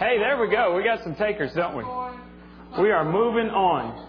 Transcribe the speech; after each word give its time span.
Hey, 0.00 0.16
there 0.16 0.40
we 0.40 0.48
go. 0.48 0.74
We 0.74 0.82
got 0.82 1.04
some 1.04 1.14
takers, 1.14 1.52
don't 1.52 1.76
we? 1.76 1.84
We 2.82 2.90
are 2.90 3.04
moving 3.04 3.50
on. 3.50 4.08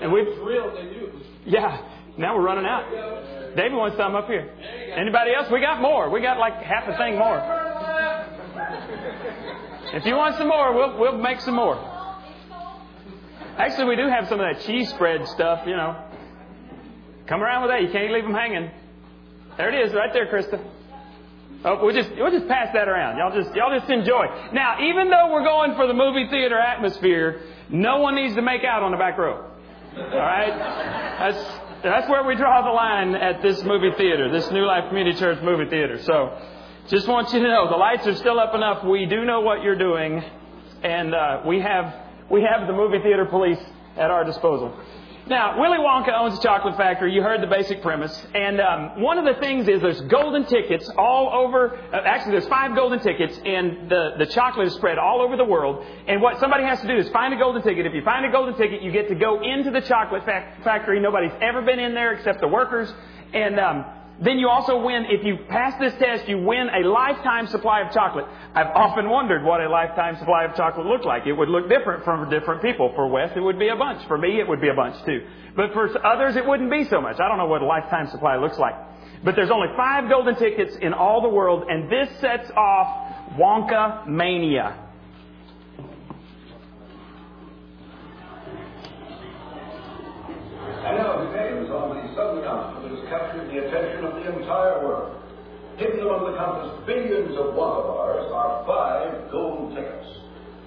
And 0.00 0.10
we 0.10 0.22
Yeah. 1.44 1.86
Now 2.16 2.34
we're 2.34 2.42
running 2.44 2.64
out. 2.64 2.88
David 3.54 3.74
wants 3.74 3.98
some 3.98 4.14
up 4.16 4.26
here. 4.26 4.50
Anybody 4.96 5.34
else? 5.36 5.48
We 5.52 5.60
got 5.60 5.82
more. 5.82 6.08
We 6.08 6.22
got 6.22 6.38
like 6.38 6.54
half 6.62 6.88
a 6.88 6.96
thing 6.96 7.18
more. 7.18 7.36
If 9.92 10.06
you 10.06 10.16
want 10.16 10.38
some 10.38 10.48
more, 10.48 10.72
we'll 10.72 10.98
we'll 10.98 11.18
make 11.18 11.40
some 11.42 11.56
more. 11.56 11.76
Actually, 13.58 13.84
we 13.84 13.96
do 13.96 14.08
have 14.08 14.28
some 14.28 14.40
of 14.40 14.46
that 14.50 14.64
cheese 14.64 14.88
spread 14.88 15.28
stuff. 15.28 15.66
You 15.66 15.76
know, 15.76 15.94
come 17.26 17.42
around 17.42 17.64
with 17.64 17.70
that. 17.70 17.82
You 17.82 17.90
can't 17.92 18.14
leave 18.14 18.24
them 18.24 18.32
hanging. 18.32 18.70
There 19.58 19.68
it 19.68 19.86
is, 19.86 19.92
right 19.92 20.10
there, 20.14 20.26
Krista. 20.32 20.67
Oh, 21.68 21.84
we'll 21.84 21.94
just 21.94 22.08
we'll 22.16 22.30
just 22.30 22.48
pass 22.48 22.68
that 22.72 22.88
around. 22.88 23.18
Y'all 23.18 23.34
just 23.34 23.54
y'all 23.54 23.76
just 23.78 23.90
enjoy. 23.90 24.24
Now, 24.54 24.80
even 24.80 25.10
though 25.10 25.30
we're 25.30 25.44
going 25.44 25.74
for 25.76 25.86
the 25.86 25.92
movie 25.92 26.26
theater 26.30 26.58
atmosphere, 26.58 27.42
no 27.68 27.98
one 27.98 28.14
needs 28.14 28.34
to 28.36 28.42
make 28.42 28.64
out 28.64 28.82
on 28.82 28.90
the 28.90 28.96
back 28.96 29.18
row. 29.18 29.44
All 29.94 30.18
right, 30.18 31.18
that's 31.18 31.82
that's 31.82 32.08
where 32.08 32.24
we 32.24 32.36
draw 32.36 32.62
the 32.62 32.70
line 32.70 33.14
at 33.14 33.42
this 33.42 33.62
movie 33.64 33.90
theater, 33.98 34.32
this 34.32 34.50
New 34.50 34.64
Life 34.64 34.88
Community 34.88 35.18
Church 35.18 35.42
movie 35.42 35.68
theater. 35.68 36.02
So, 36.04 36.40
just 36.88 37.06
want 37.06 37.34
you 37.34 37.40
to 37.40 37.48
know 37.48 37.68
the 37.68 37.76
lights 37.76 38.06
are 38.06 38.16
still 38.16 38.40
up 38.40 38.54
enough. 38.54 38.82
We 38.84 39.04
do 39.04 39.26
know 39.26 39.40
what 39.40 39.62
you're 39.62 39.76
doing, 39.78 40.24
and 40.82 41.14
uh, 41.14 41.42
we 41.46 41.60
have 41.60 41.94
we 42.30 42.40
have 42.50 42.66
the 42.66 42.72
movie 42.72 43.00
theater 43.02 43.26
police 43.26 43.60
at 43.98 44.10
our 44.10 44.24
disposal. 44.24 44.74
Now, 45.28 45.60
Willy 45.60 45.76
Wonka 45.76 46.10
owns 46.18 46.38
a 46.38 46.42
chocolate 46.42 46.78
factory. 46.78 47.12
You 47.12 47.20
heard 47.20 47.42
the 47.42 47.46
basic 47.46 47.82
premise. 47.82 48.26
And 48.34 48.62
um, 48.62 49.02
one 49.02 49.18
of 49.18 49.26
the 49.26 49.38
things 49.38 49.68
is 49.68 49.82
there's 49.82 50.00
golden 50.02 50.46
tickets 50.46 50.90
all 50.96 51.44
over. 51.44 51.76
Uh, 51.76 52.00
actually, 52.06 52.32
there's 52.32 52.48
five 52.48 52.74
golden 52.74 52.98
tickets, 53.00 53.38
and 53.44 53.90
the, 53.90 54.12
the 54.18 54.24
chocolate 54.24 54.68
is 54.68 54.74
spread 54.74 54.96
all 54.96 55.20
over 55.20 55.36
the 55.36 55.44
world. 55.44 55.84
And 56.06 56.22
what 56.22 56.40
somebody 56.40 56.64
has 56.64 56.80
to 56.80 56.86
do 56.86 56.96
is 56.96 57.10
find 57.10 57.34
a 57.34 57.36
golden 57.36 57.62
ticket. 57.62 57.84
If 57.84 57.92
you 57.92 58.02
find 58.04 58.24
a 58.24 58.32
golden 58.32 58.56
ticket, 58.56 58.80
you 58.80 58.90
get 58.90 59.08
to 59.08 59.14
go 59.14 59.42
into 59.42 59.70
the 59.70 59.82
chocolate 59.82 60.24
fa- 60.24 60.56
factory. 60.64 60.98
Nobody's 60.98 61.32
ever 61.42 61.60
been 61.60 61.78
in 61.78 61.92
there 61.92 62.14
except 62.14 62.40
the 62.40 62.48
workers. 62.48 62.90
And 63.34 63.60
um, 63.60 63.84
then 64.20 64.38
you 64.38 64.48
also 64.48 64.82
win, 64.82 65.06
if 65.08 65.24
you 65.24 65.38
pass 65.48 65.78
this 65.78 65.94
test, 66.00 66.28
you 66.28 66.38
win 66.38 66.68
a 66.74 66.86
lifetime 66.88 67.46
supply 67.46 67.82
of 67.82 67.92
chocolate. 67.92 68.26
I've 68.52 68.74
often 68.74 69.08
wondered 69.08 69.44
what 69.44 69.60
a 69.60 69.68
lifetime 69.68 70.16
supply 70.16 70.44
of 70.44 70.56
chocolate 70.56 70.86
looked 70.86 71.04
like. 71.04 71.26
It 71.26 71.32
would 71.32 71.48
look 71.48 71.68
different 71.68 72.04
from 72.04 72.28
different 72.28 72.60
people. 72.60 72.92
For 72.96 73.06
Wes, 73.06 73.30
it 73.36 73.40
would 73.40 73.60
be 73.60 73.68
a 73.68 73.76
bunch. 73.76 74.06
For 74.08 74.18
me, 74.18 74.40
it 74.40 74.48
would 74.48 74.60
be 74.60 74.70
a 74.70 74.74
bunch 74.74 74.96
too. 75.04 75.24
But 75.54 75.72
for 75.72 76.04
others, 76.04 76.34
it 76.34 76.44
wouldn't 76.44 76.70
be 76.70 76.84
so 76.84 77.00
much. 77.00 77.20
I 77.20 77.28
don't 77.28 77.38
know 77.38 77.46
what 77.46 77.62
a 77.62 77.66
lifetime 77.66 78.08
supply 78.08 78.36
looks 78.36 78.58
like. 78.58 78.74
But 79.24 79.36
there's 79.36 79.50
only 79.50 79.68
five 79.76 80.08
golden 80.08 80.34
tickets 80.34 80.76
in 80.80 80.92
all 80.92 81.22
the 81.22 81.28
world, 81.28 81.64
and 81.68 81.90
this 81.90 82.08
sets 82.20 82.50
off 82.56 83.36
Wonka 83.38 84.08
Mania. 84.08 84.84
I 90.84 90.96
know 90.96 91.30
name 91.36 91.64
is 91.64 91.70
on 91.70 92.77
the 93.08 93.16
southern 93.16 93.48
continent 93.48 93.48
has 93.48 93.48
captured 93.48 93.48
the 93.48 93.58
attention 93.66 94.04
of 94.04 94.12
the 94.20 94.24
entire 94.38 94.84
world. 94.84 95.16
Hidden 95.78 96.00
among 96.00 96.32
the 96.32 96.36
countless 96.36 96.74
billions 96.86 97.32
of 97.38 97.54
Wonka 97.54 97.86
bars 97.86 98.26
are 98.34 98.66
five 98.66 99.30
gold 99.30 99.74
tickets. 99.74 100.08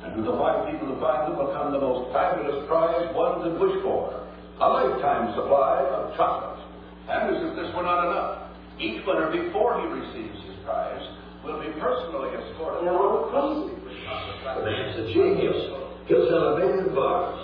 And 0.03 0.15
to 0.17 0.21
the 0.23 0.33
five 0.39 0.71
people 0.71 0.87
who 0.89 0.97
find 0.99 1.29
them 1.29 1.37
will 1.37 1.53
come 1.53 1.71
the 1.71 1.83
most 1.83 2.09
fabulous 2.13 2.65
prize 2.67 3.13
one 3.13 3.43
could 3.43 3.59
wish 3.59 3.77
for. 3.83 4.17
A 4.61 4.67
lifetime 4.67 5.35
supply 5.35 5.85
of 5.89 6.15
chocolate. 6.17 6.63
And 7.09 7.35
as 7.35 7.39
if 7.43 7.51
this 7.57 7.69
were 7.75 7.83
not 7.83 8.07
enough, 8.07 8.55
each 8.79 9.05
winner 9.05 9.29
before 9.29 9.77
he 9.81 9.85
receives 9.91 10.37
his 10.47 10.57
prize 10.65 11.01
will 11.43 11.59
be 11.59 11.69
personally 11.77 12.33
escorted. 12.33 12.87
No, 12.87 13.29
crazy. 13.29 13.77
The 13.77 14.63
man's 14.63 14.95
a 14.97 15.05
genius. 15.13 15.59
He'll 16.07 16.25
sell 16.29 16.55
a 16.55 16.59
million 16.59 16.95
bars. 16.95 17.37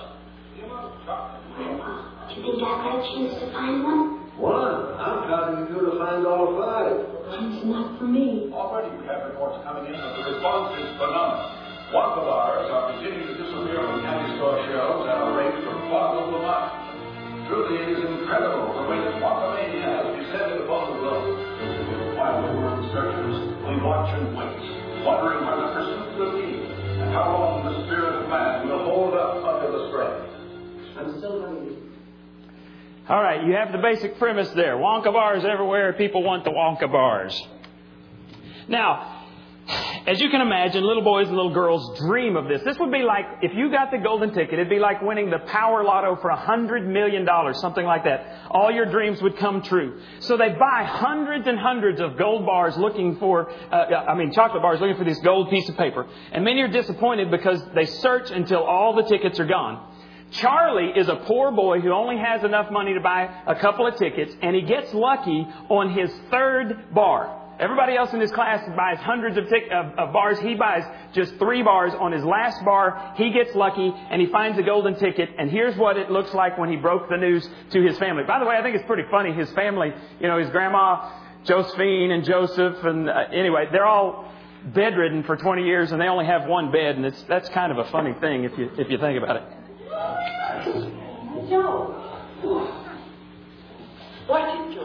The 0.58 0.66
amount 0.66 0.94
of 0.94 1.06
chocolate 1.06 1.38
you 2.38 2.44
think 2.44 2.62
I've 2.62 2.86
got 2.86 3.00
a 3.00 3.16
chance 3.16 3.34
to 3.42 3.52
find 3.52 3.84
one? 3.84 4.17
One? 4.38 4.94
I'm 5.02 5.26
counting 5.26 5.66
you 5.74 5.82
to 5.82 5.98
find 5.98 6.22
all 6.30 6.54
five. 6.62 6.94
One's 7.26 7.58
enough 7.66 7.98
for 7.98 8.06
me. 8.06 8.54
Already 8.54 8.94
we 9.02 9.10
have 9.10 9.34
reports 9.34 9.58
coming 9.66 9.90
in 9.90 9.98
that 9.98 10.14
the 10.14 10.30
response 10.30 10.78
is 10.78 10.94
phenomenal. 10.94 11.58
Wonka 11.90 12.22
bars 12.22 12.70
are 12.70 12.94
beginning 12.94 13.26
to 13.26 13.34
disappear 13.34 13.82
from 13.82 14.06
candy 14.06 14.38
store 14.38 14.62
shelves 14.70 15.10
at 15.10 15.18
a 15.26 15.30
rate 15.34 15.58
that 15.58 15.78
boggles 15.90 16.38
the 16.38 16.42
mind. 16.46 17.50
Truly, 17.50 17.82
it 17.82 17.90
is 17.98 18.02
incredible 18.14 18.78
the 18.78 18.86
way 18.86 19.02
that 19.10 19.18
Wonkamania 19.18 19.82
has 19.82 20.06
descended 20.22 20.70
upon 20.70 20.94
the 20.94 20.96
globe. 21.02 21.34
While 22.22 22.38
the 22.46 22.52
world 22.62 22.84
searches, 22.94 23.36
we 23.66 23.74
watch 23.82 24.12
and 24.22 24.38
wait, 24.38 24.62
wondering 25.02 25.50
where 25.50 25.58
the 25.66 25.70
pursuit 25.82 26.14
will 26.14 26.34
lead, 26.38 26.62
and 27.02 27.10
how 27.10 27.34
long 27.34 27.66
the 27.66 27.90
spirit 27.90 28.22
of 28.22 28.30
man 28.30 28.70
will 28.70 28.86
hold 28.86 29.18
up 29.18 29.42
under 29.42 29.72
the 29.74 29.82
strain. 29.90 30.14
I'm 30.94 31.18
still 31.18 31.42
waiting. 31.42 31.87
All 33.10 33.22
right, 33.22 33.46
you 33.46 33.54
have 33.54 33.72
the 33.72 33.78
basic 33.78 34.20
premise 34.20 34.50
there. 34.50 34.76
Wonka 34.76 35.14
bars 35.14 35.46
everywhere. 35.46 35.94
People 35.94 36.24
want 36.24 36.44
the 36.44 36.50
Wonka 36.50 36.92
bars. 36.92 37.42
Now, 38.68 39.24
as 40.06 40.20
you 40.20 40.30
can 40.30 40.42
imagine, 40.42 40.84
little 40.84 41.04
boys 41.04 41.28
and 41.28 41.36
little 41.38 41.54
girls 41.54 42.00
dream 42.00 42.36
of 42.36 42.50
this. 42.50 42.62
This 42.64 42.78
would 42.80 42.92
be 42.92 43.04
like, 43.04 43.24
if 43.44 43.54
you 43.56 43.72
got 43.72 43.92
the 43.92 43.98
golden 43.98 44.34
ticket, 44.34 44.56
it'd 44.56 44.70
be 44.70 44.80
like 44.80 45.02
winning 45.02 45.30
the 45.30 45.40
power 45.40 45.86
lotto 45.86 46.18
for 46.18 46.32
a 46.32 46.36
hundred 46.36 46.86
million 46.86 47.24
dollars, 47.24 47.62
something 47.62 47.86
like 47.86 48.04
that. 48.04 48.50
All 48.52 48.72
your 48.72 48.86
dreams 48.86 49.22
would 49.22 49.38
come 49.38 49.62
true. 49.62 50.02
So 50.20 50.36
they 50.36 50.50
buy 50.50 50.84
hundreds 50.84 51.48
and 51.48 51.58
hundreds 51.58 52.02
of 52.02 52.18
gold 52.18 52.46
bars 52.46 52.76
looking 52.76 53.16
for, 53.20 53.50
uh, 53.50 53.76
I 53.76 54.16
mean, 54.16 54.34
chocolate 54.34 54.62
bars 54.62 54.82
looking 54.82 54.98
for 54.98 55.06
this 55.06 55.20
gold 55.20 55.50
piece 55.50 55.70
of 55.70 55.78
paper. 55.78 56.08
And 56.34 56.44
many 56.44 56.60
are 56.60 56.68
disappointed 56.68 57.32
because 57.32 57.62
they 57.74 57.86
search 57.86 58.32
until 58.32 58.64
all 58.64 58.98
the 58.98 59.04
tickets 59.04 59.40
are 59.40 59.48
gone. 59.48 59.94
Charlie 60.32 60.92
is 60.96 61.08
a 61.08 61.16
poor 61.16 61.52
boy 61.52 61.80
who 61.80 61.92
only 61.92 62.18
has 62.18 62.44
enough 62.44 62.72
money 62.72 62.94
to 62.94 63.00
buy 63.00 63.30
a 63.48 63.56
couple 63.56 63.88
of 63.88 63.98
tickets, 63.98 64.36
and 64.42 64.56
he 64.56 64.62
gets 64.62 64.94
lucky 64.94 65.48
on 65.70 65.94
his 65.94 66.12
third 66.32 66.94
bar. 66.94 67.44
Everybody 67.60 67.96
else 67.96 68.14
in 68.14 68.20
his 68.20 68.32
class 68.32 68.64
buys 68.76 69.00
hundreds 69.00 69.36
of, 69.36 69.50
tic- 69.50 69.72
of, 69.72 69.98
of, 69.98 70.14
bars. 70.14 70.38
He 70.40 70.54
buys 70.54 70.84
just 71.14 71.38
three 71.38 71.64
bars. 71.64 71.92
On 72.00 72.12
his 72.12 72.24
last 72.24 72.64
bar, 72.64 73.14
he 73.18 73.32
gets 73.32 73.56
lucky 73.56 73.92
and 74.12 74.22
he 74.22 74.28
finds 74.28 74.60
a 74.60 74.62
golden 74.62 74.94
ticket. 74.96 75.30
And 75.40 75.50
here's 75.50 75.76
what 75.76 75.98
it 75.98 76.12
looks 76.12 76.34
like 76.36 76.58
when 76.60 76.70
he 76.70 76.76
broke 76.76 77.10
the 77.10 77.18
news 77.18 77.48
to 77.72 77.82
his 77.82 77.98
family. 77.98 78.24
By 78.26 78.38
the 78.40 78.46
way, 78.46 78.56
I 78.56 78.62
think 78.62 78.76
it's 78.76 78.86
pretty 78.86 79.10
funny. 79.10 79.34
His 79.34 79.50
family, 79.54 79.92
you 80.20 80.28
know, 80.28 80.38
his 80.38 80.52
grandma, 80.52 81.12
Josephine 81.46 82.12
and 82.12 82.24
Joseph, 82.24 82.84
and 82.84 83.10
uh, 83.10 83.24
anyway, 83.34 83.66
they're 83.72 83.86
all 83.86 84.32
bedridden 84.64 85.24
for 85.24 85.36
20 85.36 85.64
years 85.64 85.92
and 85.92 86.00
they 86.00 86.08
only 86.08 86.26
have 86.26 86.48
one 86.48 86.72
bed. 86.72 86.96
And 86.96 87.06
it's, 87.06 87.24
that's 87.24 87.50
kind 87.50 87.72
of 87.72 87.80
a 87.80 87.90
funny 87.90 88.14
thing 88.22 88.44
if 88.44 88.56
you, 88.56 88.70
if 88.78 88.92
you 88.92 89.00
think 89.00 89.18
about 89.22 89.38
it. 89.38 89.57
Joe. 91.50 91.94
What 94.28 94.56
you 94.56 94.64
do? 94.74 94.84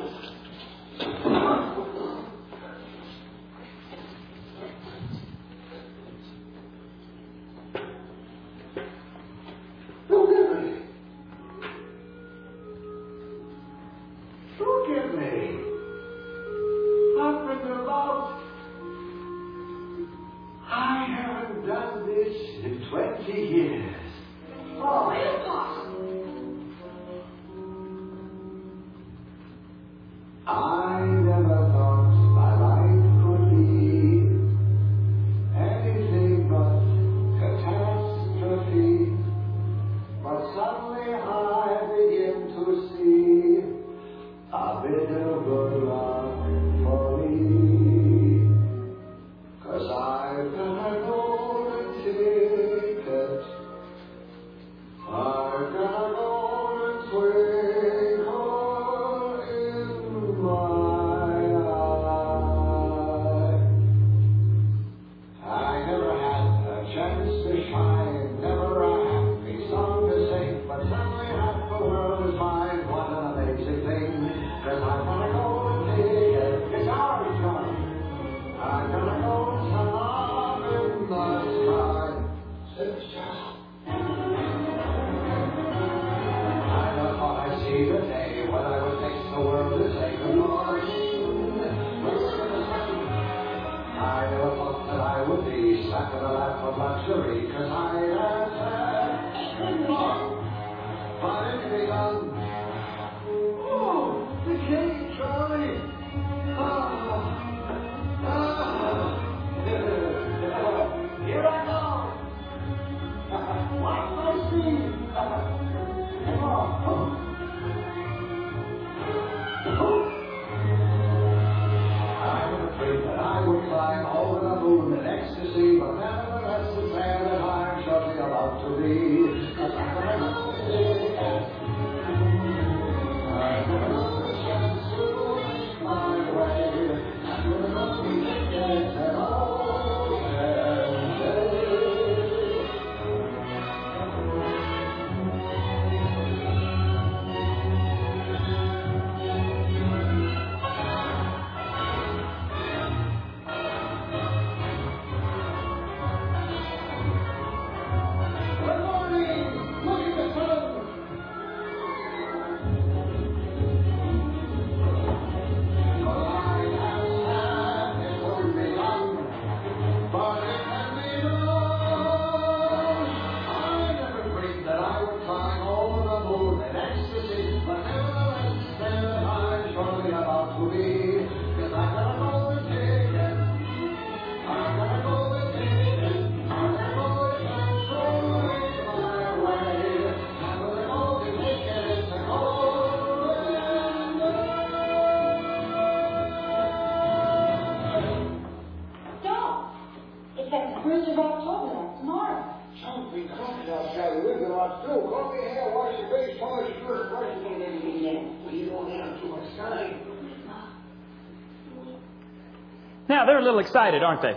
Excited, 213.72 214.03
aren't 214.03 214.21
they? 214.21 214.36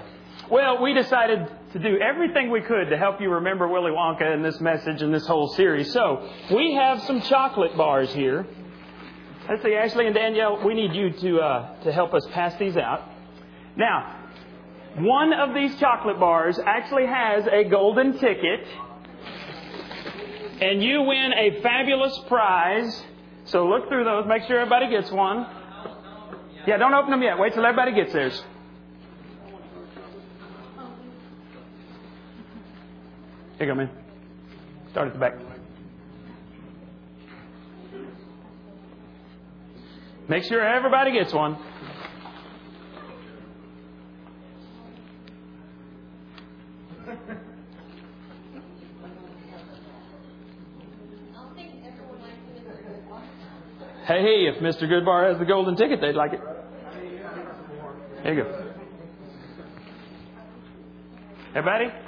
Well, 0.49 0.81
we 0.81 0.93
decided 0.93 1.51
to 1.73 1.79
do 1.79 1.97
everything 1.97 2.51
we 2.51 2.61
could 2.61 2.89
to 2.89 2.97
help 2.97 3.19
you 3.19 3.29
remember 3.31 3.67
Willy 3.67 3.91
Wonka 3.91 4.23
and 4.23 4.45
this 4.45 4.61
message 4.61 5.01
and 5.01 5.13
this 5.13 5.27
whole 5.27 5.49
series. 5.55 5.91
So, 5.91 6.29
we 6.53 6.73
have 6.75 7.01
some 7.03 7.19
chocolate 7.19 7.75
bars 7.75 8.13
here. 8.13 8.47
Let's 9.49 9.61
see, 9.61 9.73
Ashley 9.73 10.05
and 10.05 10.15
Danielle, 10.15 10.65
we 10.65 10.73
need 10.73 10.93
you 10.93 11.09
to, 11.11 11.39
uh, 11.39 11.83
to 11.83 11.91
help 11.91 12.13
us 12.13 12.25
pass 12.31 12.57
these 12.57 12.77
out. 12.77 13.03
Now, 13.75 14.21
one 14.99 15.33
of 15.33 15.53
these 15.53 15.77
chocolate 15.81 16.17
bars 16.17 16.57
actually 16.65 17.05
has 17.05 17.45
a 17.47 17.65
golden 17.65 18.17
ticket, 18.17 18.65
and 20.61 20.81
you 20.81 21.01
win 21.01 21.33
a 21.33 21.59
fabulous 21.61 22.17
prize. 22.29 23.03
So 23.45 23.67
look 23.67 23.89
through 23.89 24.05
those, 24.05 24.25
make 24.27 24.43
sure 24.43 24.59
everybody 24.59 24.89
gets 24.89 25.11
one. 25.11 25.45
Yeah, 26.65 26.77
don't 26.77 26.93
open 26.93 27.11
them 27.11 27.21
yet. 27.21 27.37
Wait 27.37 27.53
till 27.53 27.65
everybody 27.65 27.93
gets 27.93 28.13
theirs. 28.13 28.41
Here 33.57 33.67
you 33.67 33.73
go, 33.73 33.77
man. 33.77 33.89
Start 34.91 35.07
at 35.07 35.13
the 35.13 35.19
back. 35.19 35.33
Make 40.27 40.43
sure 40.43 40.61
everybody 40.61 41.13
gets 41.13 41.33
one. 41.33 41.57
Hey, 54.05 54.47
if 54.47 54.61
Mr. 54.61 54.83
Goodbar 54.83 55.29
has 55.29 55.39
the 55.39 55.45
golden 55.45 55.75
ticket, 55.75 55.99
they'd 56.01 56.13
like 56.13 56.33
it. 56.33 56.41
There 58.23 58.33
you 58.33 58.43
go. 58.43 58.73
Everybody? 61.55 62.04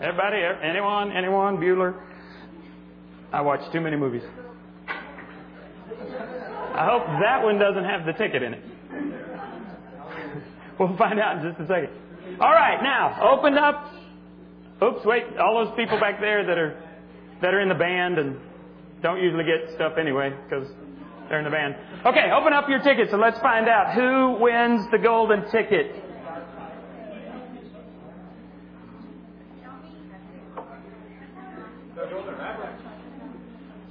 Everybody? 0.00 0.36
Anyone? 0.62 1.10
Anyone? 1.10 1.56
Bueller? 1.56 1.94
I 3.32 3.40
watch 3.40 3.60
too 3.72 3.80
many 3.80 3.96
movies. 3.96 4.22
I 4.88 6.84
hope 6.84 7.06
that 7.22 7.42
one 7.42 7.58
doesn't 7.58 7.84
have 7.84 8.04
the 8.04 8.12
ticket 8.12 8.42
in 8.42 8.54
it. 8.54 8.64
We'll 10.78 10.94
find 10.98 11.18
out 11.18 11.38
in 11.38 11.50
just 11.50 11.58
a 11.58 11.66
second. 11.66 11.88
All 12.38 12.52
right, 12.52 12.82
now 12.82 13.32
open 13.32 13.56
up. 13.56 13.94
Oops, 14.82 15.06
wait! 15.06 15.24
All 15.40 15.64
those 15.64 15.74
people 15.74 15.98
back 15.98 16.20
there 16.20 16.44
that 16.44 16.58
are 16.58 16.76
that 17.40 17.54
are 17.54 17.60
in 17.62 17.70
the 17.70 17.74
band 17.74 18.18
and 18.18 18.36
don't 19.00 19.22
usually 19.22 19.44
get 19.44 19.74
stuff 19.74 19.94
anyway 19.98 20.36
because 20.44 20.68
they're 21.30 21.38
in 21.38 21.46
the 21.46 21.50
band. 21.50 21.76
Okay, 22.04 22.30
open 22.30 22.52
up 22.52 22.68
your 22.68 22.82
tickets 22.82 23.10
and 23.10 23.22
let's 23.22 23.38
find 23.40 23.68
out 23.68 23.94
who 23.94 24.36
wins 24.42 24.86
the 24.92 24.98
golden 24.98 25.50
ticket. 25.50 25.96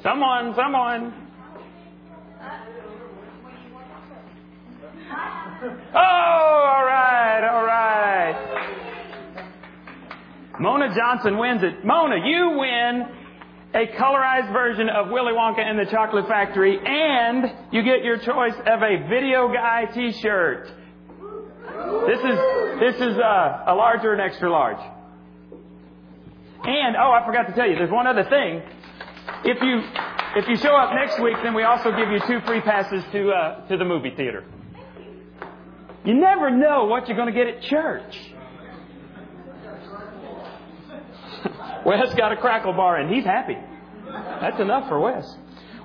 Someone, 0.06 0.54
someone. 0.54 1.14
Oh, 5.96 5.98
all 5.98 6.86
right, 6.86 7.50
all 7.52 7.66
right. 7.66 8.36
Mona 10.60 10.94
Johnson 10.94 11.40
wins 11.40 11.64
it. 11.64 11.84
Mona, 11.84 12.18
you 12.24 12.52
win 12.52 13.08
a 13.74 13.88
colorized 13.98 14.54
version 14.54 14.90
of 14.90 15.10
Willy 15.10 15.34
Wonka 15.34 15.62
and 15.62 15.80
the 15.80 15.90
Chocolate 15.90 16.28
Factory, 16.28 16.78
and 16.86 17.52
you 17.72 17.82
get 17.82 18.04
your 18.04 18.20
choice 18.20 18.54
of 18.54 18.84
a 18.84 19.08
Video 19.10 19.48
Guy 19.52 19.86
T-shirt. 19.92 20.68
This 22.06 22.20
is 22.20 22.40
this 22.80 22.96
is 22.98 23.18
uh, 23.18 23.64
a 23.66 23.74
large 23.74 24.06
or 24.06 24.14
an 24.14 24.20
extra 24.20 24.52
large. 24.52 24.78
And 26.64 26.96
oh, 26.96 27.12
I 27.12 27.26
forgot 27.26 27.48
to 27.48 27.54
tell 27.54 27.68
you, 27.68 27.76
there's 27.76 27.90
one 27.90 28.06
other 28.06 28.26
thing. 28.30 28.62
If 29.48 29.62
you 29.62 29.80
if 30.38 30.48
you 30.50 30.58
show 30.58 30.76
up 30.76 30.96
next 30.96 31.22
week, 31.22 31.36
then 31.44 31.54
we 31.54 31.62
also 31.62 31.92
give 31.92 32.10
you 32.10 32.20
two 32.28 32.40
free 32.48 32.62
passes 32.62 33.04
to 33.12 33.30
uh, 33.30 33.68
to 33.68 33.78
the 33.78 33.86
movie 33.86 34.12
theater. 34.18 34.44
You 36.04 36.16
never 36.16 36.50
know 36.50 36.86
what 36.86 37.08
you're 37.08 37.16
going 37.16 37.32
to 37.32 37.40
get 37.40 37.48
at 37.48 37.62
church. 37.62 38.18
Wes 41.86 42.14
got 42.16 42.32
a 42.32 42.38
Krackel 42.38 42.76
bar 42.76 42.98
and 42.98 43.14
he's 43.14 43.24
happy. 43.24 43.58
That's 44.42 44.60
enough 44.60 44.90
for 44.90 45.00
Wes. 45.00 45.32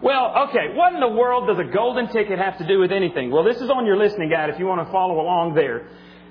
Well, 0.02 0.48
okay, 0.48 0.74
what 0.74 0.94
in 0.94 1.00
the 1.00 1.08
world 1.08 1.46
does 1.46 1.58
a 1.58 1.70
golden 1.70 2.08
ticket 2.08 2.38
have 2.38 2.56
to 2.58 2.66
do 2.66 2.78
with 2.78 2.92
anything? 2.92 3.30
Well, 3.30 3.44
this 3.44 3.58
is 3.58 3.68
on 3.68 3.84
your 3.84 3.98
listening 3.98 4.30
guide 4.30 4.48
if 4.48 4.58
you 4.58 4.64
want 4.64 4.86
to 4.86 4.90
follow 4.90 5.20
along 5.20 5.54
there. 5.54 5.86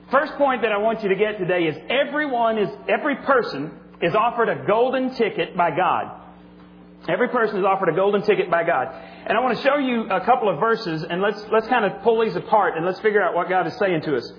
First 0.09 0.33
point 0.37 0.63
that 0.63 0.71
I 0.71 0.79
want 0.79 1.03
you 1.03 1.09
to 1.09 1.15
get 1.15 1.37
today 1.37 1.65
is 1.65 1.75
everyone 1.89 2.57
is, 2.57 2.69
every 2.87 3.17
person 3.17 3.71
is 4.01 4.15
offered 4.15 4.49
a 4.49 4.65
golden 4.65 5.13
ticket 5.13 5.55
by 5.55 5.69
God. 5.69 6.18
Every 7.09 7.29
person 7.29 7.57
is 7.57 7.65
offered 7.65 7.89
a 7.89 7.95
golden 7.95 8.21
ticket 8.21 8.51
by 8.51 8.63
God. 8.63 8.87
And 9.25 9.37
I 9.37 9.41
want 9.41 9.57
to 9.57 9.63
show 9.63 9.77
you 9.77 10.09
a 10.09 10.23
couple 10.25 10.49
of 10.49 10.59
verses 10.59 11.03
and 11.03 11.21
let's, 11.21 11.43
let's 11.51 11.67
kind 11.67 11.85
of 11.85 12.01
pull 12.03 12.23
these 12.23 12.35
apart 12.35 12.77
and 12.77 12.85
let's 12.85 12.99
figure 12.99 13.21
out 13.21 13.33
what 13.33 13.49
God 13.49 13.67
is 13.67 13.75
saying 13.77 14.01
to 14.03 14.17
us. 14.17 14.31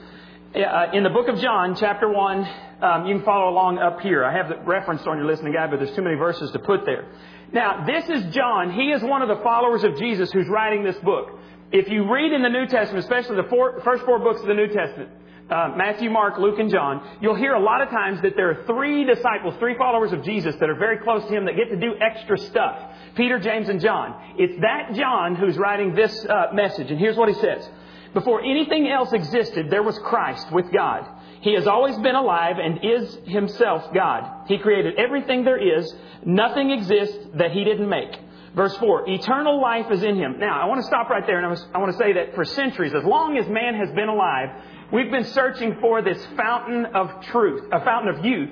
Uh, 0.54 0.86
in 0.92 1.04
the 1.04 1.10
book 1.10 1.28
of 1.28 1.38
John, 1.38 1.76
chapter 1.76 2.08
1, 2.08 2.48
um, 2.82 3.06
you 3.06 3.14
can 3.14 3.24
follow 3.24 3.52
along 3.52 3.78
up 3.78 4.00
here. 4.00 4.24
I 4.24 4.32
have 4.32 4.50
it 4.50 4.58
referenced 4.64 5.06
on 5.06 5.16
your 5.16 5.26
listening 5.26 5.52
guide, 5.52 5.70
but 5.70 5.78
there's 5.78 5.94
too 5.94 6.02
many 6.02 6.16
verses 6.16 6.50
to 6.52 6.58
put 6.58 6.84
there. 6.84 7.06
Now, 7.52 7.84
this 7.86 8.08
is 8.08 8.34
John. 8.34 8.72
He 8.72 8.90
is 8.90 9.02
one 9.02 9.22
of 9.22 9.28
the 9.28 9.42
followers 9.42 9.84
of 9.84 9.96
Jesus 9.98 10.30
who's 10.32 10.48
writing 10.48 10.82
this 10.82 10.96
book. 10.98 11.38
If 11.72 11.88
you 11.88 12.12
read 12.12 12.32
in 12.32 12.42
the 12.42 12.48
New 12.48 12.66
Testament, 12.66 13.04
especially 13.04 13.36
the 13.36 13.48
four, 13.48 13.80
first 13.82 14.04
four 14.04 14.18
books 14.18 14.40
of 14.40 14.46
the 14.46 14.54
New 14.54 14.68
Testament, 14.68 15.10
uh, 15.50 15.74
Matthew, 15.76 16.10
Mark, 16.10 16.38
Luke, 16.38 16.58
and 16.58 16.70
John, 16.70 17.18
you'll 17.20 17.34
hear 17.34 17.54
a 17.54 17.60
lot 17.60 17.80
of 17.80 17.88
times 17.90 18.22
that 18.22 18.36
there 18.36 18.50
are 18.50 18.64
three 18.66 19.04
disciples, 19.04 19.54
three 19.58 19.76
followers 19.76 20.12
of 20.12 20.22
Jesus 20.24 20.54
that 20.56 20.70
are 20.70 20.76
very 20.76 20.98
close 20.98 21.22
to 21.24 21.34
him 21.34 21.44
that 21.46 21.56
get 21.56 21.70
to 21.70 21.76
do 21.76 21.94
extra 22.00 22.38
stuff. 22.38 22.78
Peter, 23.16 23.38
James, 23.38 23.68
and 23.68 23.80
John. 23.80 24.34
It's 24.38 24.60
that 24.60 24.94
John 24.94 25.34
who's 25.34 25.58
writing 25.58 25.94
this 25.94 26.24
uh, 26.24 26.48
message, 26.52 26.90
and 26.90 27.00
here's 27.00 27.16
what 27.16 27.28
he 27.28 27.34
says. 27.34 27.68
Before 28.14 28.42
anything 28.42 28.88
else 28.88 29.12
existed, 29.12 29.70
there 29.70 29.82
was 29.82 29.98
Christ 29.98 30.50
with 30.52 30.72
God. 30.72 31.06
He 31.42 31.54
has 31.54 31.66
always 31.66 31.96
been 31.98 32.16
alive 32.16 32.56
and 32.58 32.80
is 32.82 33.18
himself 33.24 33.94
God. 33.94 34.48
He 34.48 34.58
created 34.58 34.98
everything 34.98 35.44
there 35.44 35.78
is. 35.78 35.92
Nothing 36.24 36.70
exists 36.70 37.18
that 37.34 37.52
he 37.52 37.64
didn't 37.64 37.88
make. 37.88 38.18
Verse 38.54 38.76
4, 38.78 39.08
eternal 39.08 39.60
life 39.62 39.86
is 39.92 40.02
in 40.02 40.16
him. 40.16 40.40
Now, 40.40 40.60
I 40.60 40.66
want 40.66 40.80
to 40.80 40.86
stop 40.86 41.08
right 41.08 41.24
there 41.24 41.38
and 41.38 41.56
I 41.72 41.78
want 41.78 41.92
to 41.92 41.98
say 41.98 42.14
that 42.14 42.34
for 42.34 42.44
centuries, 42.44 42.92
as 42.94 43.04
long 43.04 43.38
as 43.38 43.48
man 43.48 43.74
has 43.76 43.90
been 43.94 44.08
alive, 44.08 44.48
we've 44.92 45.10
been 45.10 45.24
searching 45.24 45.76
for 45.80 46.02
this 46.02 46.24
fountain 46.36 46.86
of 46.86 47.24
truth, 47.26 47.68
a 47.72 47.84
fountain 47.84 48.14
of 48.14 48.24
youth. 48.24 48.50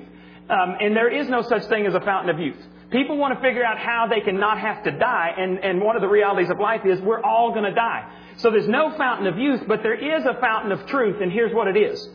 Um, 0.50 0.76
and 0.80 0.96
there 0.96 1.10
is 1.10 1.28
no 1.28 1.42
such 1.42 1.64
thing 1.66 1.86
as 1.86 1.94
a 1.94 2.00
fountain 2.00 2.34
of 2.34 2.40
youth. 2.40 2.56
People 2.90 3.18
want 3.18 3.34
to 3.34 3.40
figure 3.40 3.62
out 3.62 3.78
how 3.78 4.06
they 4.08 4.20
can 4.20 4.40
not 4.40 4.58
have 4.58 4.82
to 4.84 4.90
die, 4.92 5.34
and, 5.36 5.58
and 5.62 5.82
one 5.82 5.94
of 5.94 6.00
the 6.00 6.08
realities 6.08 6.48
of 6.48 6.58
life 6.58 6.86
is 6.86 6.98
we're 7.00 7.22
all 7.22 7.50
going 7.50 7.64
to 7.64 7.74
die. 7.74 8.10
So 8.38 8.50
there's 8.50 8.68
no 8.68 8.96
fountain 8.96 9.26
of 9.26 9.36
youth, 9.36 9.62
but 9.68 9.82
there 9.82 9.94
is 9.94 10.24
a 10.24 10.40
fountain 10.40 10.72
of 10.72 10.86
truth, 10.86 11.20
and 11.20 11.30
here's 11.30 11.52
what 11.52 11.68
it 11.68 11.76
is. 11.76 12.08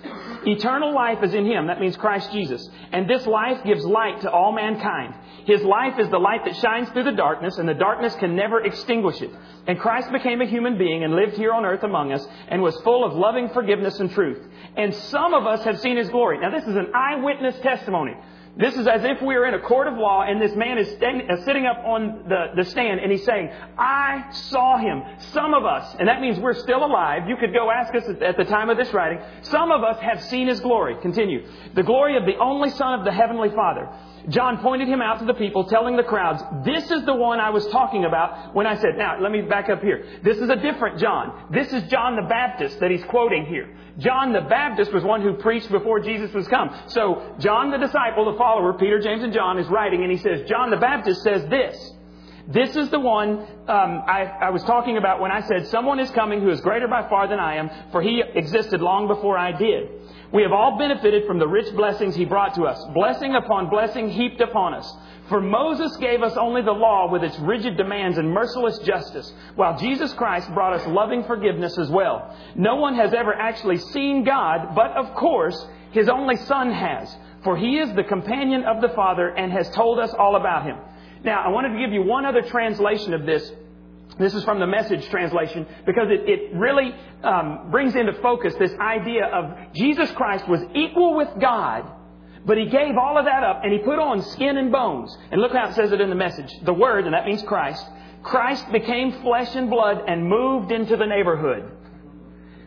Eternal 0.45 0.93
life 0.93 1.19
is 1.21 1.33
in 1.33 1.45
Him. 1.45 1.67
That 1.67 1.79
means 1.79 1.95
Christ 1.95 2.31
Jesus. 2.31 2.67
And 2.91 3.07
this 3.07 3.27
life 3.27 3.63
gives 3.63 3.85
light 3.85 4.21
to 4.21 4.31
all 4.31 4.51
mankind. 4.51 5.13
His 5.45 5.61
life 5.63 5.99
is 5.99 6.09
the 6.09 6.19
light 6.19 6.45
that 6.45 6.55
shines 6.57 6.89
through 6.89 7.03
the 7.03 7.11
darkness, 7.11 7.57
and 7.57 7.67
the 7.67 7.73
darkness 7.73 8.15
can 8.15 8.35
never 8.35 8.63
extinguish 8.63 9.21
it. 9.21 9.31
And 9.67 9.79
Christ 9.79 10.11
became 10.11 10.41
a 10.41 10.45
human 10.45 10.77
being 10.77 11.03
and 11.03 11.15
lived 11.15 11.33
here 11.33 11.51
on 11.51 11.65
earth 11.65 11.83
among 11.83 12.11
us, 12.11 12.25
and 12.47 12.61
was 12.61 12.79
full 12.81 13.03
of 13.03 13.13
loving 13.13 13.49
forgiveness 13.49 13.99
and 13.99 14.11
truth. 14.11 14.41
And 14.77 14.93
some 14.95 15.33
of 15.33 15.45
us 15.45 15.63
have 15.63 15.79
seen 15.79 15.97
His 15.97 16.09
glory. 16.09 16.39
Now 16.39 16.51
this 16.51 16.63
is 16.63 16.75
an 16.75 16.91
eyewitness 16.93 17.59
testimony. 17.61 18.13
This 18.55 18.75
is 18.75 18.85
as 18.85 19.03
if 19.03 19.19
we 19.23 19.35
are 19.35 19.47
in 19.47 19.55
a 19.55 19.59
court 19.59 19.87
of 19.87 19.95
law 19.95 20.21
and 20.21 20.39
this 20.39 20.55
man 20.55 20.77
is 20.77 20.87
stand, 20.91 21.23
uh, 21.27 21.43
sitting 21.43 21.65
up 21.65 21.79
on 21.83 22.25
the, 22.29 22.61
the 22.61 22.69
stand 22.69 22.99
and 22.99 23.11
he's 23.11 23.25
saying, 23.25 23.49
I 23.79 24.29
saw 24.31 24.77
him. 24.77 25.01
Some 25.31 25.55
of 25.55 25.65
us, 25.65 25.95
and 25.97 26.07
that 26.07 26.21
means 26.21 26.37
we're 26.39 26.53
still 26.53 26.85
alive. 26.85 27.27
You 27.27 27.35
could 27.35 27.51
go 27.51 27.71
ask 27.71 27.95
us 27.95 28.03
at, 28.07 28.21
at 28.21 28.37
the 28.37 28.43
time 28.43 28.69
of 28.69 28.77
this 28.77 28.93
writing. 28.93 29.19
Some 29.41 29.71
of 29.71 29.83
us 29.83 29.99
have 30.01 30.21
seen 30.25 30.47
his 30.47 30.59
glory. 30.59 30.97
Continue. 31.01 31.47
The 31.73 31.81
glory 31.81 32.15
of 32.15 32.25
the 32.25 32.37
only 32.37 32.69
Son 32.69 32.99
of 32.99 33.05
the 33.05 33.11
Heavenly 33.11 33.49
Father. 33.49 33.89
John 34.29 34.59
pointed 34.59 34.87
him 34.87 35.01
out 35.01 35.19
to 35.19 35.25
the 35.25 35.33
people, 35.33 35.65
telling 35.65 35.97
the 35.97 36.03
crowds, 36.03 36.41
This 36.65 36.89
is 36.89 37.05
the 37.05 37.13
one 37.13 37.39
I 37.39 37.49
was 37.49 37.67
talking 37.67 38.05
about 38.05 38.55
when 38.55 38.65
I 38.65 38.75
said, 38.75 38.97
Now, 38.97 39.19
let 39.19 39.31
me 39.31 39.41
back 39.41 39.69
up 39.69 39.81
here. 39.81 40.05
This 40.23 40.37
is 40.37 40.49
a 40.49 40.55
different 40.55 40.99
John. 40.99 41.47
This 41.51 41.71
is 41.73 41.83
John 41.89 42.15
the 42.15 42.27
Baptist 42.27 42.79
that 42.79 42.91
he's 42.91 43.03
quoting 43.05 43.45
here. 43.45 43.75
John 43.97 44.33
the 44.33 44.41
Baptist 44.41 44.91
was 44.93 45.03
one 45.03 45.21
who 45.21 45.33
preached 45.33 45.69
before 45.69 45.99
Jesus 45.99 46.33
was 46.33 46.47
come. 46.47 46.75
So, 46.87 47.35
John 47.39 47.69
the 47.69 47.77
disciple, 47.77 48.31
the 48.31 48.37
follower, 48.37 48.73
Peter, 48.73 48.99
James, 48.99 49.23
and 49.23 49.33
John, 49.33 49.59
is 49.59 49.67
writing, 49.67 50.01
and 50.01 50.11
he 50.11 50.17
says, 50.17 50.47
John 50.47 50.71
the 50.71 50.77
Baptist 50.77 51.21
says 51.21 51.45
this 51.49 51.91
This 52.47 52.75
is 52.75 52.89
the 52.89 52.99
one 52.99 53.39
um, 53.67 54.03
I, 54.07 54.31
I 54.41 54.49
was 54.49 54.63
talking 54.63 54.97
about 54.97 55.19
when 55.19 55.31
I 55.31 55.41
said, 55.41 55.67
Someone 55.67 55.99
is 55.99 56.09
coming 56.11 56.41
who 56.41 56.49
is 56.49 56.61
greater 56.61 56.87
by 56.87 57.07
far 57.09 57.27
than 57.27 57.39
I 57.39 57.57
am, 57.57 57.69
for 57.91 58.01
he 58.01 58.23
existed 58.33 58.81
long 58.81 59.07
before 59.07 59.37
I 59.37 59.51
did. 59.51 59.89
We 60.33 60.41
have 60.41 60.51
all 60.51 60.79
benefited 60.79 61.27
from 61.27 61.37
the 61.37 61.47
rich 61.47 61.71
blessings 61.75 62.15
he 62.15 62.25
brought 62.25 62.55
to 62.55 62.63
us, 62.63 62.83
blessing 62.95 63.35
upon 63.35 63.69
blessing 63.69 64.09
heaped 64.09 64.41
upon 64.41 64.73
us. 64.73 64.91
For 65.29 65.39
Moses 65.39 65.95
gave 65.97 66.23
us 66.23 66.35
only 66.35 66.63
the 66.63 66.71
law 66.71 67.09
with 67.11 67.23
its 67.23 67.37
rigid 67.39 67.77
demands 67.77 68.17
and 68.17 68.31
merciless 68.31 68.79
justice, 68.79 69.31
while 69.55 69.77
Jesus 69.77 70.11
Christ 70.13 70.51
brought 70.55 70.73
us 70.73 70.87
loving 70.87 71.23
forgiveness 71.25 71.77
as 71.77 71.87
well. 71.89 72.35
No 72.55 72.77
one 72.77 72.95
has 72.95 73.13
ever 73.13 73.33
actually 73.33 73.77
seen 73.77 74.23
God, 74.23 74.73
but 74.73 74.91
of 74.97 75.13
course, 75.13 75.67
his 75.91 76.09
only 76.09 76.35
Son 76.35 76.71
has, 76.71 77.15
for 77.43 77.55
he 77.55 77.77
is 77.77 77.93
the 77.93 78.03
companion 78.03 78.63
of 78.65 78.81
the 78.81 78.89
Father 78.89 79.29
and 79.29 79.51
has 79.51 79.69
told 79.69 79.99
us 79.99 80.13
all 80.17 80.35
about 80.35 80.65
him. 80.65 80.77
Now, 81.23 81.43
I 81.43 81.49
wanted 81.49 81.73
to 81.73 81.79
give 81.79 81.93
you 81.93 82.01
one 82.01 82.25
other 82.25 82.41
translation 82.41 83.13
of 83.13 83.27
this. 83.27 83.49
This 84.19 84.33
is 84.35 84.43
from 84.43 84.59
the 84.59 84.67
message 84.67 85.07
translation 85.09 85.65
because 85.85 86.07
it, 86.09 86.29
it 86.29 86.55
really 86.55 86.93
um, 87.23 87.71
brings 87.71 87.95
into 87.95 88.13
focus 88.21 88.53
this 88.59 88.73
idea 88.79 89.25
of 89.25 89.73
Jesus 89.73 90.11
Christ 90.11 90.47
was 90.47 90.61
equal 90.75 91.15
with 91.15 91.29
God, 91.39 91.91
but 92.45 92.57
he 92.57 92.65
gave 92.65 92.95
all 92.97 93.17
of 93.17 93.25
that 93.25 93.43
up 93.43 93.61
and 93.63 93.73
he 93.73 93.79
put 93.79 93.97
on 93.97 94.21
skin 94.21 94.57
and 94.57 94.71
bones. 94.71 95.15
And 95.31 95.41
look 95.41 95.53
how 95.53 95.69
it 95.69 95.75
says 95.75 95.91
it 95.91 96.01
in 96.01 96.09
the 96.09 96.15
message. 96.15 96.51
The 96.63 96.73
Word, 96.73 97.05
and 97.05 97.13
that 97.13 97.25
means 97.25 97.41
Christ, 97.43 97.83
Christ 98.21 98.71
became 98.71 99.21
flesh 99.21 99.55
and 99.55 99.69
blood 99.69 100.03
and 100.07 100.27
moved 100.27 100.71
into 100.71 100.95
the 100.95 101.05
neighborhood. 101.05 101.71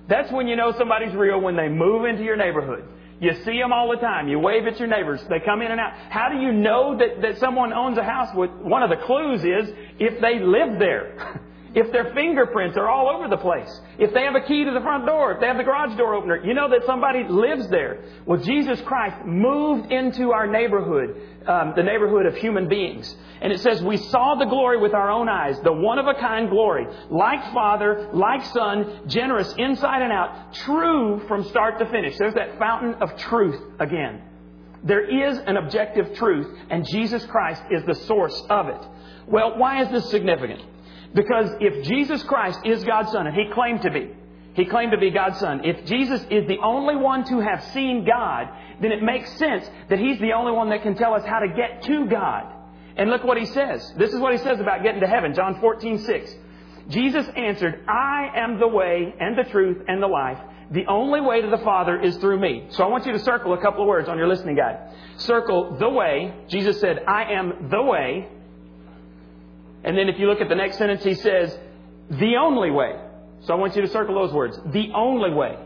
That's 0.08 0.30
when 0.32 0.48
you 0.48 0.56
know 0.56 0.72
somebody's 0.76 1.14
real 1.14 1.40
when 1.40 1.56
they 1.56 1.68
move 1.68 2.04
into 2.04 2.22
your 2.22 2.36
neighborhood. 2.36 2.88
You 3.20 3.32
see 3.44 3.58
them 3.58 3.72
all 3.72 3.90
the 3.90 4.00
time. 4.00 4.28
You 4.28 4.38
wave 4.38 4.66
at 4.66 4.78
your 4.78 4.88
neighbors. 4.88 5.20
They 5.28 5.40
come 5.40 5.62
in 5.62 5.70
and 5.70 5.80
out. 5.80 5.92
How 6.10 6.28
do 6.28 6.38
you 6.38 6.52
know 6.52 6.98
that, 6.98 7.22
that 7.22 7.38
someone 7.38 7.72
owns 7.72 7.96
a 7.96 8.02
house? 8.02 8.28
With, 8.34 8.50
one 8.50 8.82
of 8.82 8.90
the 8.90 8.96
clues 9.06 9.40
is 9.40 9.74
if 9.98 10.20
they 10.20 10.38
live 10.38 10.78
there. 10.78 11.42
if 11.76 11.92
their 11.92 12.14
fingerprints 12.14 12.74
are 12.78 12.88
all 12.88 13.10
over 13.14 13.28
the 13.28 13.36
place, 13.36 13.68
if 13.98 14.14
they 14.14 14.22
have 14.22 14.34
a 14.34 14.40
key 14.40 14.64
to 14.64 14.70
the 14.72 14.80
front 14.80 15.04
door, 15.04 15.32
if 15.32 15.40
they 15.40 15.46
have 15.46 15.58
the 15.58 15.62
garage 15.62 15.94
door 15.98 16.14
opener, 16.14 16.42
you 16.42 16.54
know 16.54 16.70
that 16.70 16.86
somebody 16.86 17.22
lives 17.28 17.68
there. 17.68 18.02
Well, 18.24 18.40
Jesus 18.40 18.80
Christ 18.80 19.26
moved 19.26 19.92
into 19.92 20.32
our 20.32 20.46
neighborhood, 20.46 21.20
um, 21.46 21.74
the 21.76 21.82
neighborhood 21.82 22.24
of 22.24 22.34
human 22.36 22.66
beings. 22.66 23.14
And 23.42 23.52
it 23.52 23.60
says, 23.60 23.82
We 23.82 23.98
saw 23.98 24.36
the 24.36 24.46
glory 24.46 24.80
with 24.80 24.94
our 24.94 25.10
own 25.10 25.28
eyes, 25.28 25.60
the 25.64 25.72
one 25.72 25.98
of 25.98 26.06
a 26.06 26.14
kind 26.14 26.48
glory, 26.48 26.86
like 27.10 27.52
Father, 27.52 28.08
like 28.10 28.42
Son, 28.54 29.02
generous 29.06 29.52
inside 29.58 30.00
and 30.00 30.12
out, 30.12 30.54
true 30.54 31.22
from 31.28 31.44
start 31.44 31.78
to 31.80 31.90
finish. 31.90 32.16
There's 32.16 32.34
that 32.34 32.58
fountain 32.58 32.94
of 33.02 33.14
truth 33.18 33.60
again. 33.78 34.22
There 34.82 35.28
is 35.28 35.36
an 35.46 35.58
objective 35.58 36.14
truth, 36.14 36.58
and 36.70 36.86
Jesus 36.86 37.22
Christ 37.26 37.62
is 37.70 37.84
the 37.84 37.96
source 38.06 38.42
of 38.48 38.68
it. 38.68 38.80
Well, 39.26 39.58
why 39.58 39.82
is 39.82 39.90
this 39.90 40.10
significant? 40.10 40.62
Because 41.16 41.50
if 41.60 41.82
Jesus 41.84 42.22
Christ 42.24 42.60
is 42.64 42.84
God's 42.84 43.10
Son, 43.10 43.26
and 43.26 43.34
He 43.34 43.50
claimed 43.52 43.80
to 43.82 43.90
be, 43.90 44.10
He 44.52 44.66
claimed 44.66 44.92
to 44.92 44.98
be 44.98 45.10
God's 45.10 45.40
Son, 45.40 45.64
if 45.64 45.86
Jesus 45.86 46.20
is 46.30 46.46
the 46.46 46.58
only 46.62 46.94
one 46.94 47.24
to 47.24 47.40
have 47.40 47.64
seen 47.72 48.04
God, 48.04 48.48
then 48.82 48.92
it 48.92 49.02
makes 49.02 49.32
sense 49.38 49.68
that 49.88 49.98
He's 49.98 50.20
the 50.20 50.34
only 50.34 50.52
one 50.52 50.68
that 50.68 50.82
can 50.82 50.94
tell 50.94 51.14
us 51.14 51.24
how 51.24 51.38
to 51.38 51.48
get 51.48 51.82
to 51.84 52.06
God. 52.06 52.52
And 52.98 53.08
look 53.08 53.24
what 53.24 53.38
He 53.38 53.46
says. 53.46 53.94
This 53.96 54.12
is 54.12 54.20
what 54.20 54.32
He 54.32 54.38
says 54.38 54.60
about 54.60 54.82
getting 54.82 55.00
to 55.00 55.06
heaven. 55.06 55.34
John 55.34 55.58
14, 55.58 56.04
6. 56.04 56.34
Jesus 56.90 57.26
answered, 57.34 57.82
I 57.88 58.30
am 58.36 58.60
the 58.60 58.68
way 58.68 59.14
and 59.18 59.38
the 59.38 59.50
truth 59.50 59.84
and 59.88 60.02
the 60.02 60.06
life. 60.06 60.38
The 60.70 60.86
only 60.86 61.20
way 61.22 61.40
to 61.40 61.48
the 61.48 61.58
Father 61.58 61.98
is 61.98 62.16
through 62.18 62.40
me. 62.40 62.66
So 62.70 62.84
I 62.84 62.88
want 62.88 63.06
you 63.06 63.12
to 63.12 63.18
circle 63.20 63.54
a 63.54 63.60
couple 63.62 63.82
of 63.82 63.88
words 63.88 64.08
on 64.08 64.18
your 64.18 64.28
listening 64.28 64.56
guide. 64.56 64.92
Circle 65.16 65.78
the 65.78 65.88
way. 65.88 66.34
Jesus 66.48 66.78
said, 66.78 67.04
I 67.08 67.32
am 67.32 67.68
the 67.70 67.82
way. 67.82 68.28
And 69.86 69.96
then 69.96 70.08
if 70.08 70.18
you 70.18 70.26
look 70.26 70.40
at 70.40 70.48
the 70.48 70.54
next 70.54 70.78
sentence, 70.78 71.04
he 71.04 71.14
says, 71.14 71.56
the 72.10 72.36
only 72.36 72.70
way. 72.70 73.00
So 73.42 73.54
I 73.54 73.56
want 73.56 73.76
you 73.76 73.82
to 73.82 73.88
circle 73.88 74.16
those 74.16 74.32
words. 74.32 74.58
The 74.66 74.90
only 74.94 75.32
way. 75.32 75.56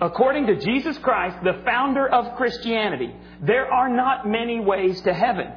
According 0.00 0.46
to 0.48 0.56
Jesus 0.58 0.98
Christ, 0.98 1.36
the 1.44 1.62
founder 1.64 2.08
of 2.08 2.36
Christianity, 2.36 3.14
there 3.40 3.72
are 3.72 3.88
not 3.88 4.26
many 4.26 4.58
ways 4.58 5.00
to 5.02 5.14
heaven. 5.14 5.52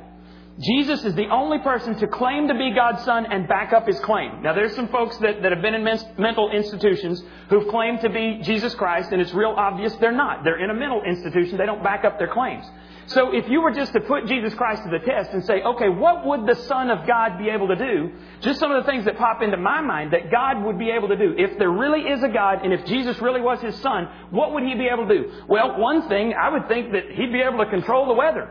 Jesus 0.59 1.03
is 1.03 1.13
the 1.15 1.27
only 1.27 1.59
person 1.59 1.95
to 1.99 2.07
claim 2.07 2.47
to 2.47 2.53
be 2.53 2.71
God's 2.73 3.03
Son 3.03 3.25
and 3.29 3.45
back 3.45 3.73
up 3.73 3.85
his 3.87 3.99
claim. 3.99 4.41
Now, 4.41 4.53
there's 4.53 4.73
some 4.73 4.87
folks 4.87 5.17
that, 5.17 5.41
that 5.41 5.51
have 5.51 5.61
been 5.61 5.73
in 5.73 5.83
mental 5.83 6.49
institutions 6.49 7.21
who've 7.49 7.67
claimed 7.67 7.99
to 8.01 8.09
be 8.09 8.39
Jesus 8.41 8.73
Christ, 8.73 9.11
and 9.11 9.21
it's 9.21 9.33
real 9.33 9.53
obvious 9.57 9.93
they're 9.95 10.13
not. 10.13 10.45
They're 10.45 10.63
in 10.63 10.69
a 10.69 10.73
mental 10.73 11.01
institution. 11.03 11.57
They 11.57 11.65
don't 11.65 11.83
back 11.83 12.05
up 12.05 12.17
their 12.19 12.31
claims. 12.31 12.65
So 13.07 13.35
if 13.35 13.49
you 13.49 13.61
were 13.61 13.71
just 13.71 13.91
to 13.93 13.99
put 13.99 14.27
Jesus 14.27 14.53
Christ 14.53 14.83
to 14.83 14.89
the 14.89 15.05
test 15.05 15.31
and 15.31 15.43
say, 15.45 15.61
okay, 15.61 15.89
what 15.89 16.25
would 16.25 16.47
the 16.47 16.55
Son 16.55 16.89
of 16.89 17.05
God 17.05 17.37
be 17.37 17.49
able 17.49 17.67
to 17.67 17.75
do? 17.75 18.13
Just 18.39 18.59
some 18.59 18.71
of 18.71 18.83
the 18.83 18.89
things 18.89 19.03
that 19.05 19.17
pop 19.17 19.43
into 19.43 19.57
my 19.57 19.81
mind 19.81 20.13
that 20.13 20.31
God 20.31 20.63
would 20.63 20.79
be 20.79 20.89
able 20.89 21.09
to 21.09 21.17
do. 21.17 21.35
If 21.37 21.59
there 21.59 21.69
really 21.69 22.01
is 22.01 22.23
a 22.23 22.29
God 22.29 22.63
and 22.63 22.73
if 22.73 22.85
Jesus 22.85 23.19
really 23.19 23.41
was 23.41 23.59
His 23.59 23.75
Son, 23.81 24.07
what 24.31 24.53
would 24.53 24.63
He 24.63 24.73
be 24.73 24.87
able 24.87 25.05
to 25.07 25.17
do? 25.17 25.31
Well, 25.49 25.77
one 25.77 26.07
thing, 26.07 26.33
I 26.33 26.49
would 26.49 26.69
think 26.69 26.93
that 26.93 27.11
He'd 27.11 27.33
be 27.33 27.41
able 27.41 27.63
to 27.63 27.69
control 27.69 28.07
the 28.07 28.13
weather. 28.13 28.49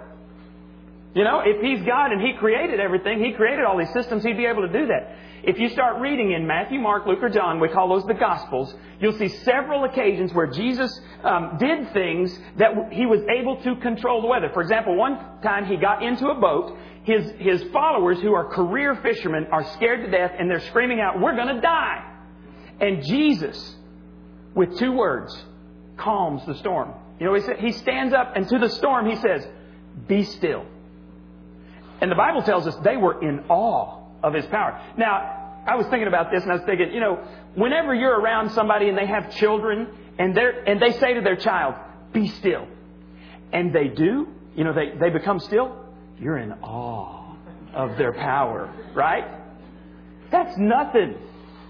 You 1.14 1.23
know, 1.23 1.42
if 1.44 1.62
He's 1.62 1.87
God 1.87 2.11
and 2.11 2.21
He 2.21 2.33
created 2.38 2.80
everything, 2.80 3.23
He 3.25 3.33
created 3.33 3.64
all 3.64 3.78
these 3.78 3.92
systems, 3.92 4.25
He'd 4.25 4.37
be 4.37 4.47
able 4.47 4.62
to 4.62 4.73
do 4.73 4.87
that. 4.87 5.16
If 5.44 5.59
you 5.59 5.68
start 5.68 6.00
reading 6.00 6.33
in 6.33 6.47
Matthew, 6.47 6.80
Mark, 6.80 7.06
Luke, 7.06 7.23
or 7.23 7.28
John, 7.28 7.61
we 7.61 7.68
call 7.68 7.88
those 7.88 8.04
the 8.06 8.14
Gospels, 8.14 8.75
you'll 8.99 9.16
see 9.18 9.28
several 9.28 9.85
occasions 9.85 10.33
where 10.33 10.49
Jesus 10.49 10.90
um, 11.23 11.56
did 11.61 11.92
things 11.92 12.37
that 12.56 12.73
He 12.90 13.06
was 13.06 13.21
able 13.38 13.62
to 13.62 13.76
control 13.76 14.23
the 14.23 14.26
weather. 14.26 14.50
For 14.52 14.62
example, 14.62 14.97
one 14.97 15.40
time 15.42 15.66
He 15.66 15.76
got 15.76 16.02
into 16.02 16.28
a 16.28 16.35
boat. 16.35 16.76
His, 17.04 17.33
his 17.38 17.62
followers, 17.64 18.18
who 18.21 18.33
are 18.33 18.47
career 18.47 18.99
fishermen, 19.02 19.47
are 19.52 19.62
scared 19.75 20.06
to 20.06 20.11
death 20.11 20.33
and 20.38 20.50
they're 20.50 20.66
screaming 20.68 21.00
out, 21.00 21.21
We're 21.21 21.37
going 21.37 21.54
to 21.54 21.61
die. 21.61 22.12
And 22.80 23.04
Jesus, 23.04 23.76
with 24.54 24.78
two 24.78 24.92
words, 24.92 25.44
calms 25.99 26.44
the 26.47 26.54
storm. 26.56 26.92
You 27.21 27.26
know, 27.26 27.35
he 27.35 27.66
he 27.66 27.73
stands 27.73 28.14
up 28.14 28.35
and 28.35 28.49
to 28.49 28.59
the 28.59 28.71
storm 28.71 29.09
he 29.09 29.16
says, 29.16 29.47
Be 30.09 30.25
still. 30.25 30.64
And 32.00 32.10
the 32.10 32.16
Bible 32.16 32.42
tells 32.42 32.66
us 32.66 32.74
they 32.84 32.96
were 32.96 33.22
in 33.22 33.44
awe 33.48 34.00
of 34.22 34.34
his 34.34 34.46
power. 34.46 34.80
Now, 34.96 35.62
I 35.66 35.76
was 35.76 35.86
thinking 35.86 36.08
about 36.08 36.30
this 36.30 36.42
and 36.42 36.52
I 36.52 36.56
was 36.56 36.64
thinking, 36.64 36.92
you 36.92 37.00
know, 37.00 37.16
whenever 37.54 37.94
you're 37.94 38.18
around 38.18 38.50
somebody 38.50 38.88
and 38.88 38.98
they 38.98 39.06
have 39.06 39.34
children 39.36 39.88
and 40.18 40.36
they 40.36 40.50
and 40.66 40.80
they 40.80 40.92
say 40.92 41.14
to 41.14 41.20
their 41.20 41.36
child, 41.36 41.74
"Be 42.12 42.28
still," 42.28 42.66
and 43.52 43.72
they 43.72 43.88
do, 43.88 44.28
you 44.54 44.64
know, 44.64 44.72
they 44.72 44.96
they 44.98 45.10
become 45.10 45.40
still. 45.40 45.74
You're 46.18 46.38
in 46.38 46.52
awe 46.62 47.34
of 47.74 47.96
their 47.96 48.12
power, 48.12 48.72
right? 48.94 49.24
That's 50.30 50.56
nothing. 50.58 51.16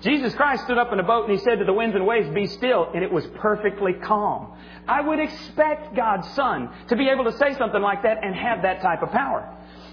Jesus 0.03 0.35
Christ 0.35 0.65
stood 0.65 0.77
up 0.77 0.93
in 0.93 1.01
a 1.01 1.03
boat 1.03 1.29
and 1.29 1.33
he 1.33 1.43
said 1.43 1.61
to 1.61 1.65
the 1.65 1.73
winds 1.73 1.97
and 1.97 2.07
waves, 2.07 2.29
Be 2.35 2.47
still, 2.47 2.91
and 2.95 3.03
it 3.03 3.11
was 3.11 3.27
perfectly 3.37 3.95
calm. 3.95 4.53
I 4.87 5.01
would 5.01 5.19
expect 5.19 5.97
God's 5.97 6.29
Son 6.35 6.69
to 6.89 6.97
be 6.97 7.09
able 7.09 7.25
to 7.25 7.33
say 7.33 7.55
something 7.57 7.81
like 7.81 8.03
that 8.03 8.23
and 8.23 8.35
have 8.35 8.63
that 8.63 8.83
type 8.83 9.03
of 9.03 9.11
power. 9.11 9.49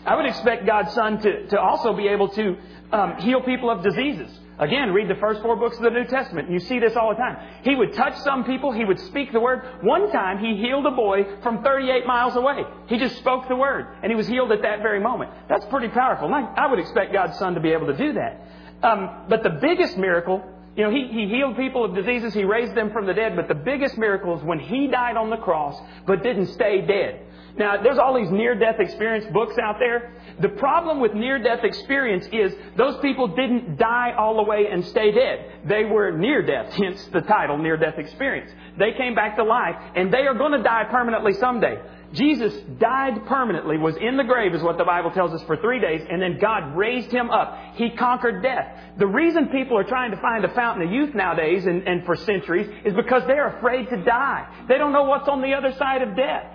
I 0.05 0.15
would 0.15 0.25
expect 0.25 0.65
God's 0.65 0.93
Son 0.93 1.19
to, 1.21 1.47
to 1.47 1.59
also 1.59 1.93
be 1.93 2.07
able 2.07 2.29
to 2.29 2.57
um, 2.91 3.17
heal 3.17 3.41
people 3.41 3.69
of 3.69 3.83
diseases. 3.83 4.29
Again, 4.59 4.91
read 4.93 5.09
the 5.09 5.15
first 5.15 5.41
four 5.41 5.55
books 5.55 5.77
of 5.77 5.83
the 5.83 5.89
New 5.89 6.05
Testament. 6.05 6.51
You 6.51 6.59
see 6.59 6.77
this 6.77 6.95
all 6.95 7.09
the 7.09 7.15
time. 7.15 7.37
He 7.63 7.75
would 7.75 7.93
touch 7.93 8.15
some 8.19 8.43
people. 8.43 8.71
He 8.71 8.85
would 8.85 8.99
speak 8.99 9.31
the 9.31 9.39
word. 9.39 9.63
One 9.81 10.11
time, 10.11 10.37
he 10.37 10.55
healed 10.55 10.85
a 10.85 10.91
boy 10.91 11.23
from 11.41 11.63
38 11.63 12.05
miles 12.05 12.35
away. 12.35 12.63
He 12.87 12.99
just 12.99 13.17
spoke 13.17 13.47
the 13.47 13.55
word, 13.55 13.87
and 14.03 14.11
he 14.11 14.15
was 14.15 14.27
healed 14.27 14.51
at 14.51 14.61
that 14.61 14.83
very 14.83 14.99
moment. 14.99 15.31
That's 15.49 15.65
pretty 15.65 15.87
powerful. 15.87 16.31
I 16.31 16.67
would 16.67 16.77
expect 16.77 17.11
God's 17.11 17.39
Son 17.39 17.55
to 17.55 17.59
be 17.59 17.69
able 17.69 17.87
to 17.87 17.97
do 17.97 18.13
that. 18.13 18.41
Um, 18.83 19.25
but 19.29 19.41
the 19.41 19.49
biggest 19.49 19.97
miracle, 19.97 20.43
you 20.75 20.83
know, 20.83 20.91
he, 20.91 21.07
he 21.11 21.27
healed 21.27 21.57
people 21.57 21.83
of 21.83 21.95
diseases. 21.95 22.33
He 22.33 22.43
raised 22.43 22.75
them 22.75 22.91
from 22.91 23.07
the 23.07 23.13
dead. 23.13 23.35
But 23.35 23.47
the 23.47 23.55
biggest 23.55 23.97
miracle 23.97 24.37
is 24.37 24.43
when 24.43 24.59
he 24.59 24.87
died 24.87 25.17
on 25.17 25.31
the 25.31 25.37
cross, 25.37 25.79
but 26.05 26.21
didn't 26.21 26.47
stay 26.47 26.85
dead. 26.85 27.21
Now, 27.57 27.81
there's 27.81 27.97
all 27.97 28.17
these 28.17 28.31
near 28.31 28.55
death 28.55 28.79
experience 28.79 29.25
books 29.33 29.57
out 29.57 29.75
there. 29.79 30.13
The 30.39 30.49
problem 30.49 30.99
with 30.99 31.13
near 31.13 31.41
death 31.41 31.63
experience 31.63 32.25
is 32.31 32.53
those 32.77 32.99
people 33.01 33.27
didn't 33.27 33.77
die 33.77 34.13
all 34.17 34.37
the 34.37 34.43
way 34.43 34.67
and 34.71 34.85
stay 34.85 35.11
dead. 35.11 35.67
They 35.67 35.83
were 35.83 36.11
near 36.11 36.41
death, 36.41 36.73
hence 36.77 37.03
the 37.11 37.21
title, 37.21 37.57
near 37.57 37.77
death 37.77 37.97
experience. 37.97 38.51
They 38.77 38.93
came 38.97 39.15
back 39.15 39.35
to 39.37 39.43
life, 39.43 39.75
and 39.95 40.13
they 40.13 40.25
are 40.27 40.33
going 40.33 40.53
to 40.53 40.63
die 40.63 40.85
permanently 40.89 41.33
someday. 41.33 41.77
Jesus 42.13 42.53
died 42.77 43.25
permanently, 43.25 43.77
was 43.77 43.95
in 43.95 44.17
the 44.17 44.23
grave, 44.23 44.53
is 44.53 44.61
what 44.61 44.77
the 44.77 44.83
Bible 44.83 45.11
tells 45.11 45.31
us, 45.33 45.41
for 45.43 45.55
three 45.57 45.79
days, 45.79 46.05
and 46.09 46.21
then 46.21 46.39
God 46.39 46.75
raised 46.75 47.09
him 47.09 47.29
up. 47.29 47.57
He 47.75 47.91
conquered 47.91 48.43
death. 48.43 48.97
The 48.97 49.07
reason 49.07 49.47
people 49.47 49.77
are 49.77 49.85
trying 49.85 50.11
to 50.11 50.17
find 50.17 50.43
a 50.43 50.53
fountain 50.53 50.87
of 50.87 50.93
youth 50.93 51.15
nowadays 51.15 51.65
and, 51.65 51.87
and 51.87 52.05
for 52.05 52.17
centuries 52.17 52.69
is 52.83 52.93
because 52.93 53.23
they're 53.27 53.57
afraid 53.57 53.89
to 53.89 54.03
die. 54.03 54.65
They 54.67 54.77
don't 54.77 54.91
know 54.91 55.03
what's 55.03 55.29
on 55.29 55.41
the 55.41 55.53
other 55.53 55.73
side 55.77 56.01
of 56.01 56.15
death. 56.17 56.45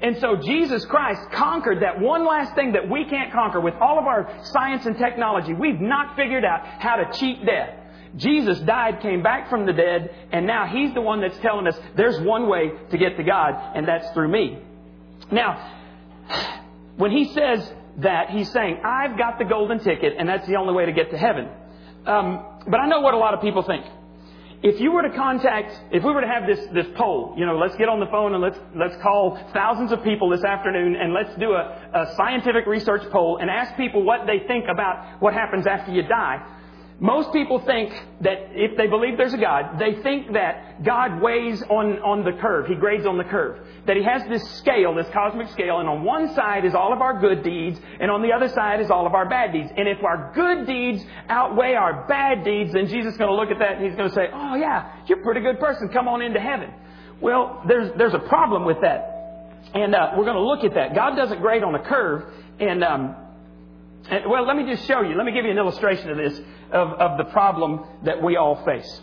And 0.00 0.16
so 0.18 0.36
Jesus 0.36 0.84
Christ 0.84 1.20
conquered 1.32 1.82
that 1.82 2.00
one 2.00 2.26
last 2.26 2.54
thing 2.54 2.72
that 2.72 2.88
we 2.88 3.04
can't 3.04 3.32
conquer 3.32 3.60
with 3.60 3.74
all 3.74 3.98
of 3.98 4.06
our 4.06 4.28
science 4.44 4.86
and 4.86 4.96
technology. 4.96 5.52
We've 5.52 5.80
not 5.80 6.14
figured 6.14 6.44
out 6.44 6.64
how 6.64 6.96
to 6.96 7.18
cheat 7.18 7.44
death. 7.44 7.74
Jesus 8.16 8.58
died, 8.60 9.00
came 9.00 9.22
back 9.22 9.50
from 9.50 9.66
the 9.66 9.72
dead, 9.72 10.14
and 10.32 10.46
now 10.46 10.66
He's 10.66 10.94
the 10.94 11.00
one 11.00 11.20
that's 11.20 11.36
telling 11.38 11.66
us 11.66 11.78
there's 11.96 12.18
one 12.20 12.48
way 12.48 12.70
to 12.90 12.98
get 12.98 13.16
to 13.16 13.22
God, 13.22 13.54
and 13.76 13.86
that's 13.86 14.08
through 14.12 14.28
me. 14.28 14.58
Now, 15.30 15.74
when 16.96 17.10
he 17.10 17.32
says 17.32 17.70
that, 17.98 18.30
he's 18.30 18.50
saying, 18.50 18.80
I've 18.84 19.18
got 19.18 19.38
the 19.38 19.44
golden 19.44 19.78
ticket, 19.80 20.14
and 20.18 20.28
that's 20.28 20.46
the 20.46 20.56
only 20.56 20.74
way 20.74 20.86
to 20.86 20.92
get 20.92 21.10
to 21.10 21.18
heaven. 21.18 21.48
Um, 22.06 22.44
but 22.66 22.80
I 22.80 22.86
know 22.86 23.00
what 23.00 23.14
a 23.14 23.18
lot 23.18 23.34
of 23.34 23.40
people 23.40 23.62
think. 23.62 23.84
If 24.60 24.80
you 24.80 24.90
were 24.90 25.02
to 25.02 25.14
contact, 25.14 25.70
if 25.92 26.02
we 26.02 26.12
were 26.12 26.20
to 26.20 26.26
have 26.26 26.44
this, 26.46 26.58
this 26.74 26.86
poll, 26.96 27.32
you 27.36 27.46
know, 27.46 27.56
let's 27.56 27.76
get 27.76 27.88
on 27.88 28.00
the 28.00 28.06
phone 28.06 28.34
and 28.34 28.42
let's, 28.42 28.58
let's 28.74 29.00
call 29.00 29.38
thousands 29.52 29.92
of 29.92 30.02
people 30.02 30.28
this 30.30 30.42
afternoon 30.42 30.96
and 30.96 31.14
let's 31.14 31.32
do 31.38 31.52
a, 31.52 31.78
a 31.94 32.14
scientific 32.16 32.66
research 32.66 33.02
poll 33.12 33.38
and 33.40 33.50
ask 33.50 33.76
people 33.76 34.02
what 34.02 34.26
they 34.26 34.40
think 34.48 34.64
about 34.68 35.22
what 35.22 35.32
happens 35.32 35.64
after 35.68 35.92
you 35.92 36.02
die. 36.02 36.42
Most 37.00 37.32
people 37.32 37.60
think 37.60 37.92
that 38.22 38.50
if 38.50 38.76
they 38.76 38.88
believe 38.88 39.16
there's 39.16 39.32
a 39.32 39.38
God, 39.38 39.78
they 39.78 40.02
think 40.02 40.32
that 40.32 40.82
God 40.82 41.22
weighs 41.22 41.62
on, 41.62 42.00
on 42.00 42.24
the 42.24 42.32
curve. 42.40 42.66
He 42.66 42.74
grades 42.74 43.06
on 43.06 43.16
the 43.16 43.24
curve. 43.24 43.64
That 43.86 43.96
He 43.96 44.02
has 44.02 44.28
this 44.28 44.42
scale, 44.58 44.96
this 44.96 45.06
cosmic 45.12 45.48
scale, 45.50 45.78
and 45.78 45.88
on 45.88 46.02
one 46.02 46.34
side 46.34 46.64
is 46.64 46.74
all 46.74 46.92
of 46.92 47.00
our 47.00 47.20
good 47.20 47.44
deeds, 47.44 47.78
and 48.00 48.10
on 48.10 48.20
the 48.20 48.32
other 48.32 48.48
side 48.48 48.80
is 48.80 48.90
all 48.90 49.06
of 49.06 49.14
our 49.14 49.28
bad 49.28 49.52
deeds. 49.52 49.70
And 49.76 49.86
if 49.86 50.02
our 50.02 50.32
good 50.34 50.66
deeds 50.66 51.04
outweigh 51.28 51.74
our 51.74 52.04
bad 52.08 52.42
deeds, 52.42 52.72
then 52.72 52.88
Jesus 52.88 53.12
is 53.12 53.18
going 53.18 53.30
to 53.30 53.36
look 53.36 53.50
at 53.50 53.60
that 53.60 53.76
and 53.76 53.86
He's 53.86 53.94
going 53.94 54.08
to 54.08 54.14
say, 54.14 54.26
Oh 54.32 54.56
yeah, 54.56 54.96
you're 55.06 55.20
a 55.20 55.22
pretty 55.22 55.40
good 55.40 55.60
person. 55.60 55.90
Come 55.90 56.08
on 56.08 56.20
into 56.20 56.40
heaven. 56.40 56.72
Well, 57.20 57.62
there's, 57.68 57.96
there's 57.96 58.14
a 58.14 58.26
problem 58.28 58.64
with 58.64 58.80
that. 58.82 59.14
And 59.72 59.94
uh, 59.94 60.14
we're 60.16 60.24
going 60.24 60.36
to 60.36 60.42
look 60.42 60.64
at 60.64 60.74
that. 60.74 60.96
God 60.96 61.14
doesn't 61.14 61.40
grade 61.40 61.62
on 61.62 61.76
a 61.76 61.82
curve, 61.82 62.32
and 62.58 62.82
um, 62.82 63.14
and, 64.10 64.30
well, 64.30 64.46
let 64.46 64.56
me 64.56 64.64
just 64.64 64.86
show 64.86 65.02
you. 65.02 65.14
Let 65.16 65.26
me 65.26 65.32
give 65.32 65.44
you 65.44 65.50
an 65.50 65.58
illustration 65.58 66.10
of 66.10 66.16
this, 66.16 66.40
of, 66.72 66.92
of 66.92 67.18
the 67.18 67.24
problem 67.24 67.84
that 68.04 68.22
we 68.22 68.36
all 68.36 68.64
face. 68.64 69.02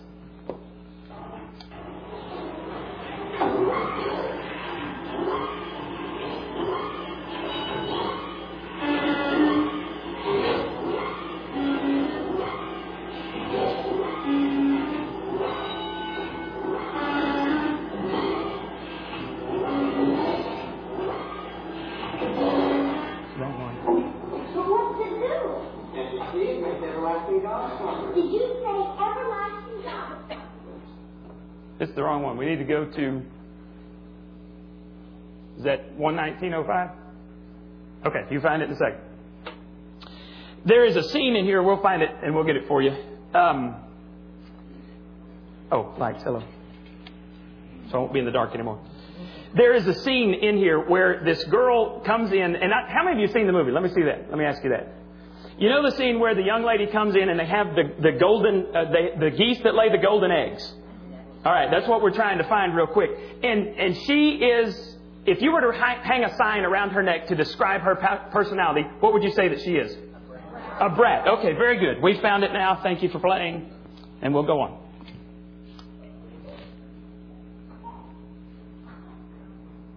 Did 27.36 28.32
you 28.32 28.56
say 28.64 29.04
everlasting 29.04 29.82
God? 29.84 30.38
It's 31.80 31.94
the 31.94 32.04
wrong 32.04 32.24
one. 32.24 32.38
We 32.38 32.46
need 32.46 32.58
to 32.58 32.64
go 32.64 32.86
to. 32.86 33.22
Is 35.58 35.64
that 35.64 35.98
11905? 35.98 36.90
Okay, 38.06 38.34
you 38.34 38.40
find 38.40 38.62
it 38.62 38.70
in 38.70 38.72
a 38.72 38.78
second. 38.78 39.00
There 40.66 40.86
is 40.86 40.96
a 40.96 41.04
scene 41.10 41.36
in 41.36 41.46
here. 41.46 41.62
We'll 41.62 41.82
find 41.82 42.02
it 42.02 42.10
and 42.24 42.34
we'll 42.34 42.46
get 42.46 42.56
it 42.56 42.68
for 42.68 42.82
you. 42.82 42.92
Um, 43.34 43.76
oh, 45.72 45.94
lights. 45.98 46.24
Hello. 46.24 46.42
So 47.92 47.98
I 47.98 48.00
won't 48.00 48.14
be 48.14 48.20
in 48.20 48.26
the 48.26 48.32
dark 48.32 48.54
anymore. 48.54 48.80
There 49.56 49.74
is 49.74 49.86
a 49.88 49.94
scene 49.94 50.34
in 50.34 50.58
here 50.58 50.80
where 50.80 51.24
this 51.24 51.44
girl 51.46 52.02
comes 52.02 52.32
in, 52.32 52.56
and 52.56 52.74
I, 52.74 52.90
how 52.90 53.04
many 53.04 53.16
of 53.16 53.20
you 53.20 53.28
have 53.28 53.34
seen 53.34 53.48
the 53.48 53.54
movie? 53.54 53.72
Let 53.72 53.84
me 53.84 53.90
see 53.90 54.04
that. 54.04 54.30
Let 54.30 54.38
me 54.38 54.46
ask 54.46 54.64
you 54.64 54.72
that. 54.72 55.05
You 55.58 55.70
know 55.70 55.84
the 55.84 55.96
scene 55.96 56.20
where 56.20 56.36
the 56.36 56.44
young 56.44 56.64
lady 56.64 56.88
comes 56.88 57.16
in 57.16 57.30
and 57.30 57.40
they 57.40 57.46
have 57.46 57.76
the, 57.76 57.84
the 58.02 58.12
golden, 58.20 58.76
uh, 58.76 58.92
the, 58.92 59.30
the 59.30 59.38
geese 59.38 59.60
that 59.64 59.76
lay 59.76 59.90
the 59.90 59.98
golden 59.98 60.32
eggs. 60.32 60.74
All 61.46 61.52
right, 61.52 61.70
that's 61.72 61.88
what 61.88 62.02
we're 62.02 62.14
trying 62.14 62.40
to 62.40 62.44
find 62.50 62.76
real 62.76 62.88
quick. 62.88 63.12
And 63.44 63.68
and 63.68 63.96
she 63.96 64.32
is, 64.32 64.98
if 65.26 65.42
you 65.42 65.52
were 65.52 65.62
to 65.62 65.78
hang 65.78 66.24
a 66.24 66.36
sign 66.38 66.64
around 66.64 66.90
her 66.90 67.04
neck 67.04 67.28
to 67.28 67.36
describe 67.36 67.82
her 67.82 67.96
personality, 68.32 68.82
what 69.00 69.14
would 69.14 69.24
you 69.24 69.32
say 69.32 69.48
that 69.50 69.62
she 69.62 69.76
is? 69.76 69.96
A 70.80 70.90
brat. 70.90 71.28
Okay, 71.28 71.54
very 71.54 71.78
good. 71.78 72.02
We 72.02 72.20
found 72.20 72.44
it 72.44 72.52
now. 72.52 72.82
Thank 72.82 73.04
you 73.04 73.10
for 73.10 73.20
playing, 73.20 73.72
and 74.22 74.34
we'll 74.34 74.44
go 74.44 74.60
on. 74.60 74.80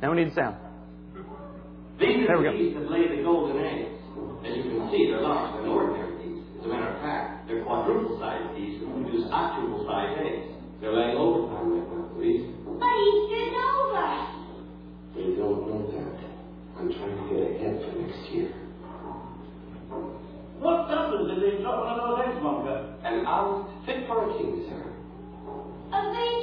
Now 0.03 0.11
we 0.13 0.19
need 0.19 0.31
the 0.31 0.35
sound. 0.35 0.57
These 1.99 2.27
There 2.29 2.39
we 2.39 2.45
the 2.45 3.23
go. 3.23 3.98
Geese 4.43 4.47
that 4.47 4.47
lay 4.47 4.47
the 4.47 4.47
golden 4.47 4.47
eggs. 4.47 4.47
As 4.47 4.53
you 4.57 4.63
can 4.71 4.91
see, 4.91 5.07
they're 5.11 5.21
larger 5.21 5.63
than 5.63 5.71
ordinary 5.71 6.15
geese. 6.23 6.45
As 6.61 6.67
a 6.67 6.69
matter 6.69 6.89
of 6.95 7.01
fact, 7.03 7.49
they're 7.49 7.65
quadruple 7.65 8.19
sized 8.21 8.57
geese 8.57 8.81
who 8.81 8.87
produce 8.93 9.27
octuple 9.31 9.87
sized 9.87 10.21
eggs. 10.21 10.47
They're 10.81 10.95
laying 10.95 11.17
overtime 11.17 11.75
right 11.75 11.89
now, 11.91 12.07
please. 12.15 12.55
But 12.65 12.93
he's 12.95 13.23
been 13.31 13.55
over. 13.59 14.07
They 15.15 15.29
don't 15.35 15.61
know 15.67 15.83
that. 15.91 16.19
I'm 16.79 16.93
trying 16.95 17.19
to 17.19 17.25
get 17.35 17.43
ahead 17.59 17.75
for 17.83 17.99
next 17.99 18.23
year. 18.31 18.55
What 20.63 20.91
happens 20.91 21.27
if 21.35 21.39
they 21.43 21.63
drop 21.63 21.87
one 21.87 21.99
of 21.99 22.03
those 22.03 22.19
eggs, 22.23 22.39
Wonka? 22.43 22.99
An 23.03 23.27
ounce 23.27 23.67
fit 23.87 24.07
for 24.07 24.31
a 24.31 24.39
king, 24.39 24.67
sir. 24.71 24.83
A 25.91 26.01
very 26.15 26.39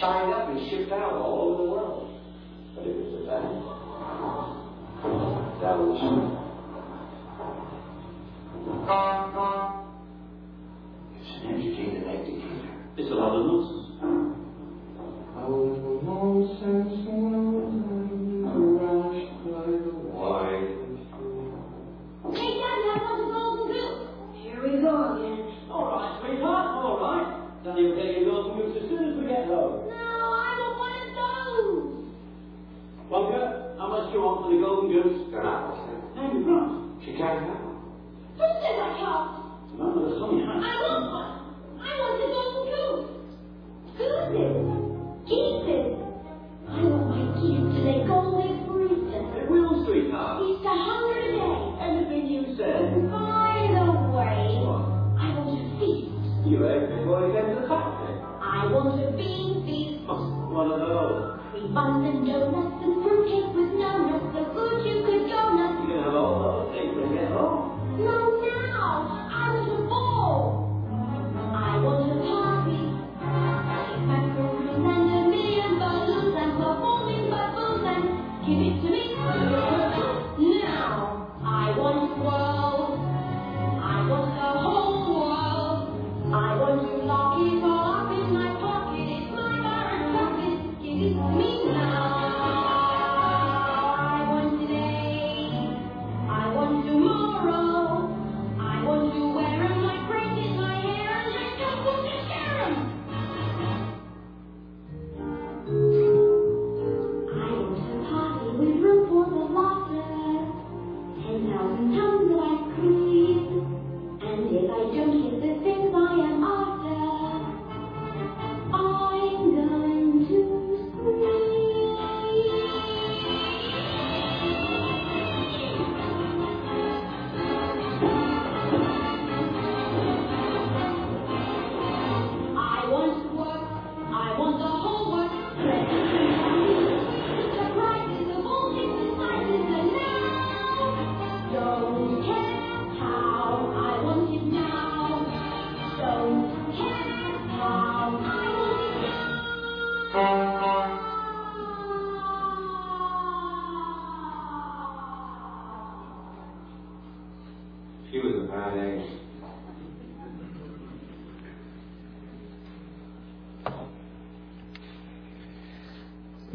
shined 0.00 0.32
up 0.32 0.48
and 0.48 0.70
shipped 0.70 0.90
out 0.92 1.12
all 1.12 1.39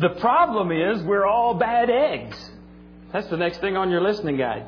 The 0.06 0.22
problem 0.22 0.72
is 0.72 1.02
we're 1.02 1.26
all 1.26 1.56
bad 1.56 1.89
eggs. 1.89 2.38
That's 3.12 3.28
the 3.30 3.38
next 3.38 3.58
thing 3.58 3.76
on 3.76 3.89
your 3.89 4.02
listening 4.02 4.38
guide. 4.38 4.68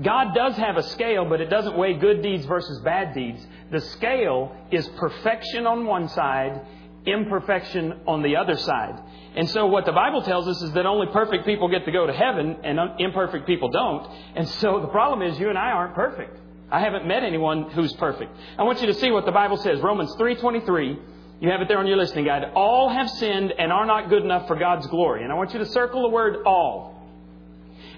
God 0.00 0.36
does 0.36 0.54
have 0.54 0.76
a 0.76 0.84
scale, 0.84 1.24
but 1.24 1.40
it 1.40 1.50
doesn't 1.50 1.76
weigh 1.76 1.94
good 1.94 2.22
deeds 2.22 2.46
versus 2.46 2.80
bad 2.82 3.12
deeds. 3.12 3.44
The 3.72 3.80
scale 3.80 4.54
is 4.70 4.86
perfection 4.98 5.66
on 5.66 5.84
one 5.84 6.08
side, 6.10 6.60
imperfection 7.06 8.02
on 8.06 8.22
the 8.22 8.36
other 8.36 8.56
side. 8.56 9.02
And 9.34 9.50
so 9.50 9.66
what 9.66 9.84
the 9.84 9.90
Bible 9.90 10.22
tells 10.22 10.46
us 10.46 10.62
is 10.62 10.72
that 10.74 10.86
only 10.86 11.08
perfect 11.12 11.44
people 11.44 11.68
get 11.68 11.84
to 11.84 11.90
go 11.90 12.06
to 12.06 12.12
heaven 12.12 12.58
and 12.62 12.78
imperfect 13.00 13.48
people 13.48 13.68
don't. 13.70 14.08
And 14.36 14.48
so 14.48 14.78
the 14.78 14.86
problem 14.86 15.28
is 15.28 15.40
you 15.40 15.48
and 15.48 15.58
I 15.58 15.72
aren't 15.72 15.96
perfect. 15.96 16.38
I 16.70 16.78
haven't 16.78 17.04
met 17.04 17.24
anyone 17.24 17.68
who's 17.70 17.92
perfect. 17.94 18.30
I 18.56 18.62
want 18.62 18.80
you 18.80 18.86
to 18.86 18.94
see 18.94 19.10
what 19.10 19.24
the 19.24 19.32
Bible 19.32 19.56
says. 19.56 19.80
Romans 19.80 20.14
3:23. 20.20 21.15
You 21.40 21.50
have 21.50 21.60
it 21.60 21.68
there 21.68 21.78
on 21.78 21.86
your 21.86 21.98
listening 21.98 22.24
guide. 22.24 22.44
All 22.54 22.88
have 22.88 23.10
sinned 23.10 23.52
and 23.58 23.70
are 23.70 23.84
not 23.84 24.08
good 24.08 24.22
enough 24.22 24.46
for 24.46 24.56
God's 24.56 24.86
glory. 24.86 25.22
And 25.22 25.30
I 25.30 25.34
want 25.34 25.52
you 25.52 25.58
to 25.58 25.66
circle 25.66 26.02
the 26.02 26.08
word 26.08 26.44
all. 26.46 26.94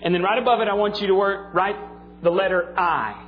And 0.03 0.15
then 0.15 0.23
right 0.23 0.41
above 0.41 0.61
it, 0.61 0.69
I 0.69 0.75
want 0.75 1.01
you 1.01 1.07
to 1.09 1.15
write 1.15 1.77
the 2.23 2.31
letter 2.31 2.75
I. 2.79 3.25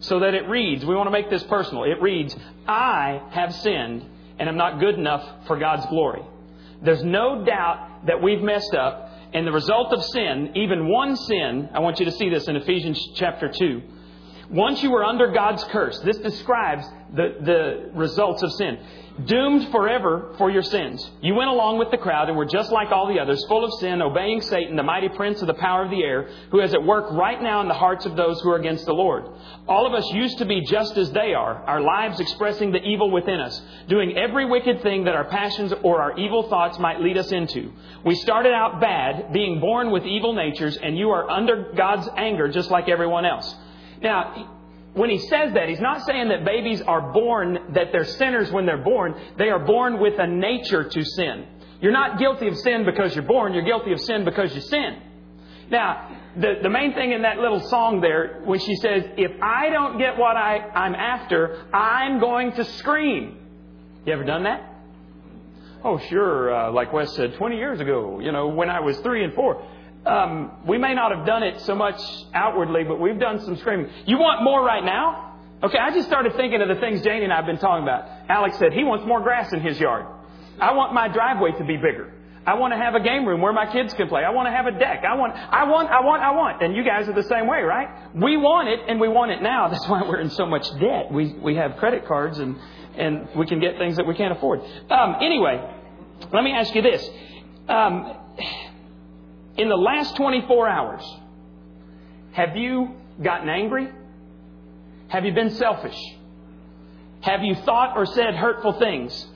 So 0.00 0.20
that 0.20 0.34
it 0.34 0.48
reads, 0.48 0.84
we 0.84 0.94
want 0.94 1.06
to 1.06 1.12
make 1.12 1.30
this 1.30 1.44
personal. 1.44 1.84
It 1.84 2.02
reads, 2.02 2.36
I 2.66 3.22
have 3.30 3.54
sinned 3.54 4.04
and 4.38 4.48
am 4.48 4.56
not 4.56 4.80
good 4.80 4.96
enough 4.96 5.46
for 5.46 5.58
God's 5.58 5.86
glory. 5.86 6.22
There's 6.82 7.04
no 7.04 7.44
doubt 7.44 8.06
that 8.06 8.20
we've 8.20 8.42
messed 8.42 8.74
up. 8.74 9.12
And 9.32 9.46
the 9.46 9.52
result 9.52 9.92
of 9.92 10.04
sin, 10.04 10.52
even 10.54 10.88
one 10.88 11.16
sin, 11.16 11.68
I 11.72 11.80
want 11.80 11.98
you 11.98 12.04
to 12.04 12.12
see 12.12 12.30
this 12.30 12.46
in 12.46 12.56
Ephesians 12.56 13.00
chapter 13.14 13.48
2. 13.48 13.82
Once 14.50 14.82
you 14.82 14.90
were 14.90 15.04
under 15.04 15.32
God's 15.32 15.64
curse, 15.64 15.98
this 16.00 16.18
describes 16.18 16.86
the, 17.14 17.36
the 17.40 17.90
results 17.94 18.42
of 18.42 18.52
sin 18.52 18.78
doomed 19.26 19.70
forever 19.70 20.34
for 20.38 20.50
your 20.50 20.62
sins. 20.62 21.08
You 21.22 21.34
went 21.34 21.48
along 21.48 21.78
with 21.78 21.90
the 21.92 21.98
crowd 21.98 22.28
and 22.28 22.36
were 22.36 22.46
just 22.46 22.72
like 22.72 22.90
all 22.90 23.06
the 23.06 23.20
others, 23.20 23.44
full 23.46 23.64
of 23.64 23.72
sin, 23.78 24.02
obeying 24.02 24.40
Satan, 24.40 24.74
the 24.74 24.82
mighty 24.82 25.08
prince 25.08 25.40
of 25.40 25.46
the 25.46 25.54
power 25.54 25.84
of 25.84 25.90
the 25.90 26.02
air, 26.02 26.28
who 26.50 26.60
is 26.60 26.74
at 26.74 26.82
work 26.82 27.12
right 27.12 27.40
now 27.40 27.60
in 27.60 27.68
the 27.68 27.74
hearts 27.74 28.06
of 28.06 28.16
those 28.16 28.40
who 28.40 28.50
are 28.50 28.56
against 28.56 28.86
the 28.86 28.92
Lord. 28.92 29.24
All 29.68 29.86
of 29.86 29.94
us 29.94 30.10
used 30.12 30.38
to 30.38 30.44
be 30.44 30.62
just 30.62 30.96
as 30.96 31.12
they 31.12 31.32
are, 31.32 31.62
our 31.64 31.80
lives 31.80 32.18
expressing 32.18 32.72
the 32.72 32.82
evil 32.82 33.10
within 33.10 33.38
us, 33.38 33.60
doing 33.88 34.16
every 34.16 34.46
wicked 34.46 34.82
thing 34.82 35.04
that 35.04 35.14
our 35.14 35.26
passions 35.26 35.72
or 35.82 36.02
our 36.02 36.18
evil 36.18 36.48
thoughts 36.48 36.78
might 36.80 37.00
lead 37.00 37.16
us 37.16 37.30
into. 37.30 37.72
We 38.04 38.16
started 38.16 38.52
out 38.52 38.80
bad, 38.80 39.32
being 39.32 39.60
born 39.60 39.92
with 39.92 40.04
evil 40.04 40.32
natures, 40.34 40.76
and 40.76 40.98
you 40.98 41.10
are 41.10 41.30
under 41.30 41.72
God's 41.76 42.08
anger 42.16 42.48
just 42.48 42.70
like 42.70 42.88
everyone 42.88 43.24
else. 43.24 43.54
Now, 44.02 44.53
when 44.94 45.10
he 45.10 45.18
says 45.18 45.52
that, 45.54 45.68
he's 45.68 45.80
not 45.80 46.06
saying 46.06 46.28
that 46.28 46.44
babies 46.44 46.80
are 46.82 47.12
born, 47.12 47.58
that 47.74 47.88
they're 47.90 48.04
sinners 48.04 48.50
when 48.52 48.64
they're 48.64 48.82
born. 48.82 49.14
They 49.36 49.50
are 49.50 49.58
born 49.58 50.00
with 50.00 50.18
a 50.18 50.26
nature 50.26 50.84
to 50.88 51.04
sin. 51.04 51.46
You're 51.80 51.92
not 51.92 52.18
guilty 52.18 52.46
of 52.46 52.56
sin 52.58 52.84
because 52.84 53.14
you're 53.14 53.24
born, 53.24 53.54
you're 53.54 53.64
guilty 53.64 53.92
of 53.92 54.00
sin 54.00 54.24
because 54.24 54.54
you 54.54 54.60
sin. 54.60 55.02
Now, 55.68 56.16
the, 56.36 56.54
the 56.62 56.70
main 56.70 56.94
thing 56.94 57.12
in 57.12 57.22
that 57.22 57.38
little 57.38 57.60
song 57.68 58.00
there, 58.00 58.42
when 58.44 58.60
she 58.60 58.76
says, 58.76 59.04
If 59.16 59.32
I 59.42 59.68
don't 59.70 59.98
get 59.98 60.16
what 60.16 60.36
I, 60.36 60.58
I'm 60.58 60.94
after, 60.94 61.66
I'm 61.74 62.20
going 62.20 62.52
to 62.52 62.64
scream. 62.64 63.38
You 64.06 64.12
ever 64.12 64.24
done 64.24 64.44
that? 64.44 64.74
Oh, 65.82 65.98
sure. 65.98 66.54
Uh, 66.54 66.72
like 66.72 66.92
Wes 66.92 67.14
said, 67.16 67.34
20 67.34 67.56
years 67.56 67.80
ago, 67.80 68.20
you 68.20 68.30
know, 68.30 68.48
when 68.48 68.70
I 68.70 68.80
was 68.80 68.96
three 68.98 69.24
and 69.24 69.34
four 69.34 69.66
um, 70.06 70.52
we 70.66 70.78
may 70.78 70.94
not 70.94 71.16
have 71.16 71.26
done 71.26 71.42
it 71.42 71.60
so 71.62 71.74
much 71.74 72.00
outwardly, 72.34 72.84
but 72.84 73.00
we've 73.00 73.18
done 73.18 73.40
some 73.40 73.56
screaming. 73.56 73.90
You 74.06 74.18
want 74.18 74.42
more 74.42 74.62
right 74.64 74.84
now? 74.84 75.38
Okay, 75.62 75.78
I 75.78 75.92
just 75.92 76.08
started 76.08 76.34
thinking 76.36 76.60
of 76.60 76.68
the 76.68 76.74
things 76.76 77.00
Janie 77.02 77.24
and 77.24 77.32
I 77.32 77.36
have 77.36 77.46
been 77.46 77.58
talking 77.58 77.84
about. 77.84 78.06
Alex 78.28 78.58
said 78.58 78.72
he 78.72 78.84
wants 78.84 79.06
more 79.06 79.20
grass 79.20 79.52
in 79.52 79.60
his 79.60 79.80
yard. 79.80 80.04
I 80.60 80.74
want 80.74 80.92
my 80.92 81.08
driveway 81.08 81.52
to 81.52 81.64
be 81.64 81.76
bigger. 81.76 82.12
I 82.46 82.54
want 82.54 82.74
to 82.74 82.76
have 82.76 82.94
a 82.94 83.00
game 83.00 83.24
room 83.24 83.40
where 83.40 83.54
my 83.54 83.70
kids 83.72 83.94
can 83.94 84.08
play. 84.08 84.22
I 84.22 84.30
want 84.30 84.46
to 84.46 84.52
have 84.52 84.66
a 84.66 84.78
deck. 84.78 85.02
I 85.08 85.16
want, 85.16 85.34
I 85.34 85.64
want, 85.64 85.88
I 85.88 86.02
want, 86.02 86.22
I 86.22 86.32
want. 86.32 86.62
And 86.62 86.76
you 86.76 86.84
guys 86.84 87.08
are 87.08 87.14
the 87.14 87.22
same 87.22 87.46
way, 87.46 87.62
right? 87.62 87.88
We 88.14 88.36
want 88.36 88.68
it 88.68 88.80
and 88.86 89.00
we 89.00 89.08
want 89.08 89.30
it 89.30 89.40
now. 89.40 89.68
That's 89.72 89.88
why 89.88 90.02
we're 90.02 90.20
in 90.20 90.30
so 90.30 90.44
much 90.44 90.68
debt. 90.78 91.10
We, 91.10 91.32
we 91.32 91.56
have 91.56 91.76
credit 91.76 92.06
cards 92.06 92.38
and, 92.38 92.56
and 92.96 93.28
we 93.34 93.46
can 93.46 93.60
get 93.60 93.78
things 93.78 93.96
that 93.96 94.06
we 94.06 94.14
can't 94.14 94.36
afford. 94.36 94.60
Um, 94.90 95.16
anyway, 95.22 95.66
let 96.32 96.44
me 96.44 96.52
ask 96.52 96.74
you 96.74 96.82
this. 96.82 97.08
Um, 97.68 98.18
in 99.56 99.68
the 99.68 99.76
last 99.76 100.16
24 100.16 100.68
hours, 100.68 101.16
have 102.32 102.56
you 102.56 102.94
gotten 103.22 103.48
angry? 103.48 103.88
Have 105.08 105.24
you 105.24 105.32
been 105.32 105.50
selfish? 105.50 105.98
Have 107.20 107.42
you 107.42 107.54
thought 107.54 107.96
or 107.96 108.04
said 108.06 108.34
hurtful 108.34 108.72
things? 108.74 109.26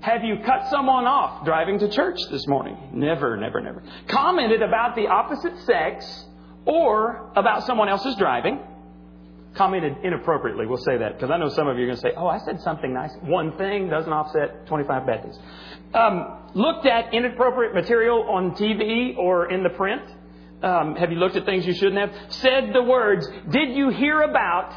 Have 0.00 0.24
you 0.24 0.38
cut 0.44 0.68
someone 0.68 1.06
off 1.06 1.44
driving 1.44 1.78
to 1.78 1.88
church 1.88 2.18
this 2.30 2.46
morning? 2.48 2.76
Never, 2.92 3.36
never, 3.36 3.60
never. 3.60 3.82
Commented 4.08 4.60
about 4.60 4.96
the 4.96 5.06
opposite 5.06 5.56
sex 5.60 6.26
or 6.66 7.30
about 7.36 7.64
someone 7.64 7.88
else's 7.88 8.16
driving? 8.16 8.60
Commented 9.54 9.96
inappropriately, 10.02 10.66
we'll 10.66 10.78
say 10.78 10.96
that, 10.96 11.14
because 11.14 11.30
I 11.30 11.36
know 11.36 11.50
some 11.50 11.68
of 11.68 11.76
you 11.76 11.84
are 11.84 11.86
going 11.86 11.96
to 11.96 12.02
say, 12.02 12.12
oh, 12.16 12.26
I 12.26 12.38
said 12.38 12.60
something 12.62 12.92
nice. 12.92 13.12
One 13.20 13.56
thing 13.58 13.90
doesn't 13.90 14.12
offset 14.12 14.66
25 14.66 15.06
bad 15.06 15.22
things. 15.22 15.38
Um, 15.92 16.38
looked 16.54 16.86
at 16.86 17.12
inappropriate 17.12 17.74
material 17.74 18.22
on 18.30 18.52
TV 18.52 19.16
or 19.16 19.52
in 19.52 19.62
the 19.62 19.68
print? 19.68 20.02
Um, 20.62 20.96
have 20.96 21.10
you 21.10 21.18
looked 21.18 21.36
at 21.36 21.44
things 21.44 21.66
you 21.66 21.74
shouldn't 21.74 21.98
have? 21.98 22.32
Said 22.32 22.72
the 22.72 22.82
words, 22.82 23.28
did 23.50 23.76
you 23.76 23.90
hear 23.90 24.22
about, 24.22 24.72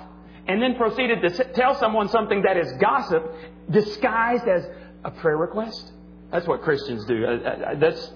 and 0.47 0.61
then 0.61 0.75
proceeded 0.75 1.21
to 1.21 1.53
tell 1.53 1.79
someone 1.79 2.09
something 2.09 2.41
that 2.41 2.57
is 2.57 2.71
gossip 2.81 3.23
disguised 3.69 4.47
as 4.47 4.67
a 5.03 5.11
prayer 5.11 5.37
request? 5.37 5.91
That's 6.31 6.47
what 6.47 6.63
Christians 6.63 7.05
do. 7.05 7.25
I, 7.25 7.71
I, 7.71 7.75
that's, 7.75 8.11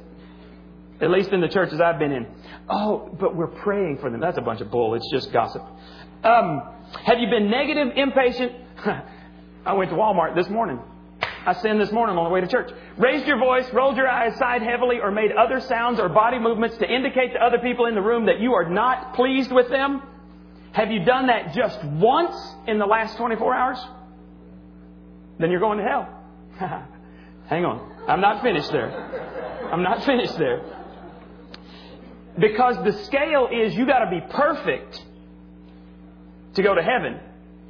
at 0.99 1.09
least 1.09 1.29
in 1.29 1.39
the 1.39 1.47
churches 1.47 1.79
I've 1.79 1.99
been 1.99 2.11
in. 2.11 2.27
Oh, 2.67 3.15
but 3.19 3.35
we're 3.35 3.47
praying 3.47 3.99
for 4.01 4.09
them. 4.09 4.19
That's 4.19 4.37
a 4.37 4.41
bunch 4.41 4.61
of 4.61 4.69
bull. 4.71 4.95
It's 4.95 5.09
just 5.11 5.31
gossip. 5.31 5.63
Um, 6.23 6.63
have 7.05 7.19
you 7.19 7.29
been 7.29 7.49
negative, 7.49 7.93
impatient? 7.95 8.51
I 9.65 9.73
went 9.73 9.89
to 9.91 9.95
Walmart 9.95 10.35
this 10.35 10.49
morning. 10.49 10.79
I 11.45 11.53
sinned 11.61 11.79
this 11.79 11.91
morning 11.91 12.17
on 12.17 12.25
the 12.25 12.29
way 12.29 12.41
to 12.41 12.47
church. 12.47 12.71
Raised 12.97 13.25
your 13.25 13.37
voice, 13.37 13.65
rolled 13.71 13.95
your 13.95 14.07
eyes, 14.07 14.37
sighed 14.37 14.61
heavily, 14.61 14.99
or 15.01 15.11
made 15.11 15.31
other 15.31 15.61
sounds 15.61 15.99
or 15.99 16.09
body 16.09 16.37
movements 16.39 16.77
to 16.77 16.85
indicate 16.85 17.33
to 17.33 17.39
other 17.43 17.59
people 17.59 17.85
in 17.85 17.95
the 17.95 18.01
room 18.01 18.25
that 18.25 18.39
you 18.39 18.53
are 18.53 18.69
not 18.69 19.15
pleased 19.15 19.51
with 19.51 19.69
them? 19.69 20.01
Have 20.73 20.91
you 20.91 21.03
done 21.05 21.27
that 21.27 21.53
just 21.53 21.83
once 21.83 22.35
in 22.67 22.77
the 22.77 22.85
last 22.85 23.17
24 23.17 23.55
hours? 23.55 23.79
Then 25.39 25.49
you're 25.49 25.61
going 25.61 25.79
to 25.79 25.83
hell. 25.83 26.07
Hang 27.47 27.65
on. 27.65 28.03
I'm 28.07 28.21
not 28.21 28.43
finished 28.43 28.71
there. 28.71 28.91
I'm 29.71 29.81
not 29.81 30.03
finished 30.05 30.37
there. 30.37 30.61
Because 32.37 32.75
the 32.83 33.03
scale 33.05 33.47
is 33.51 33.73
you 33.75 33.85
got 33.85 33.99
to 33.99 34.11
be 34.11 34.21
perfect 34.29 35.05
to 36.55 36.63
go 36.63 36.75
to 36.75 36.81
heaven. 36.81 37.19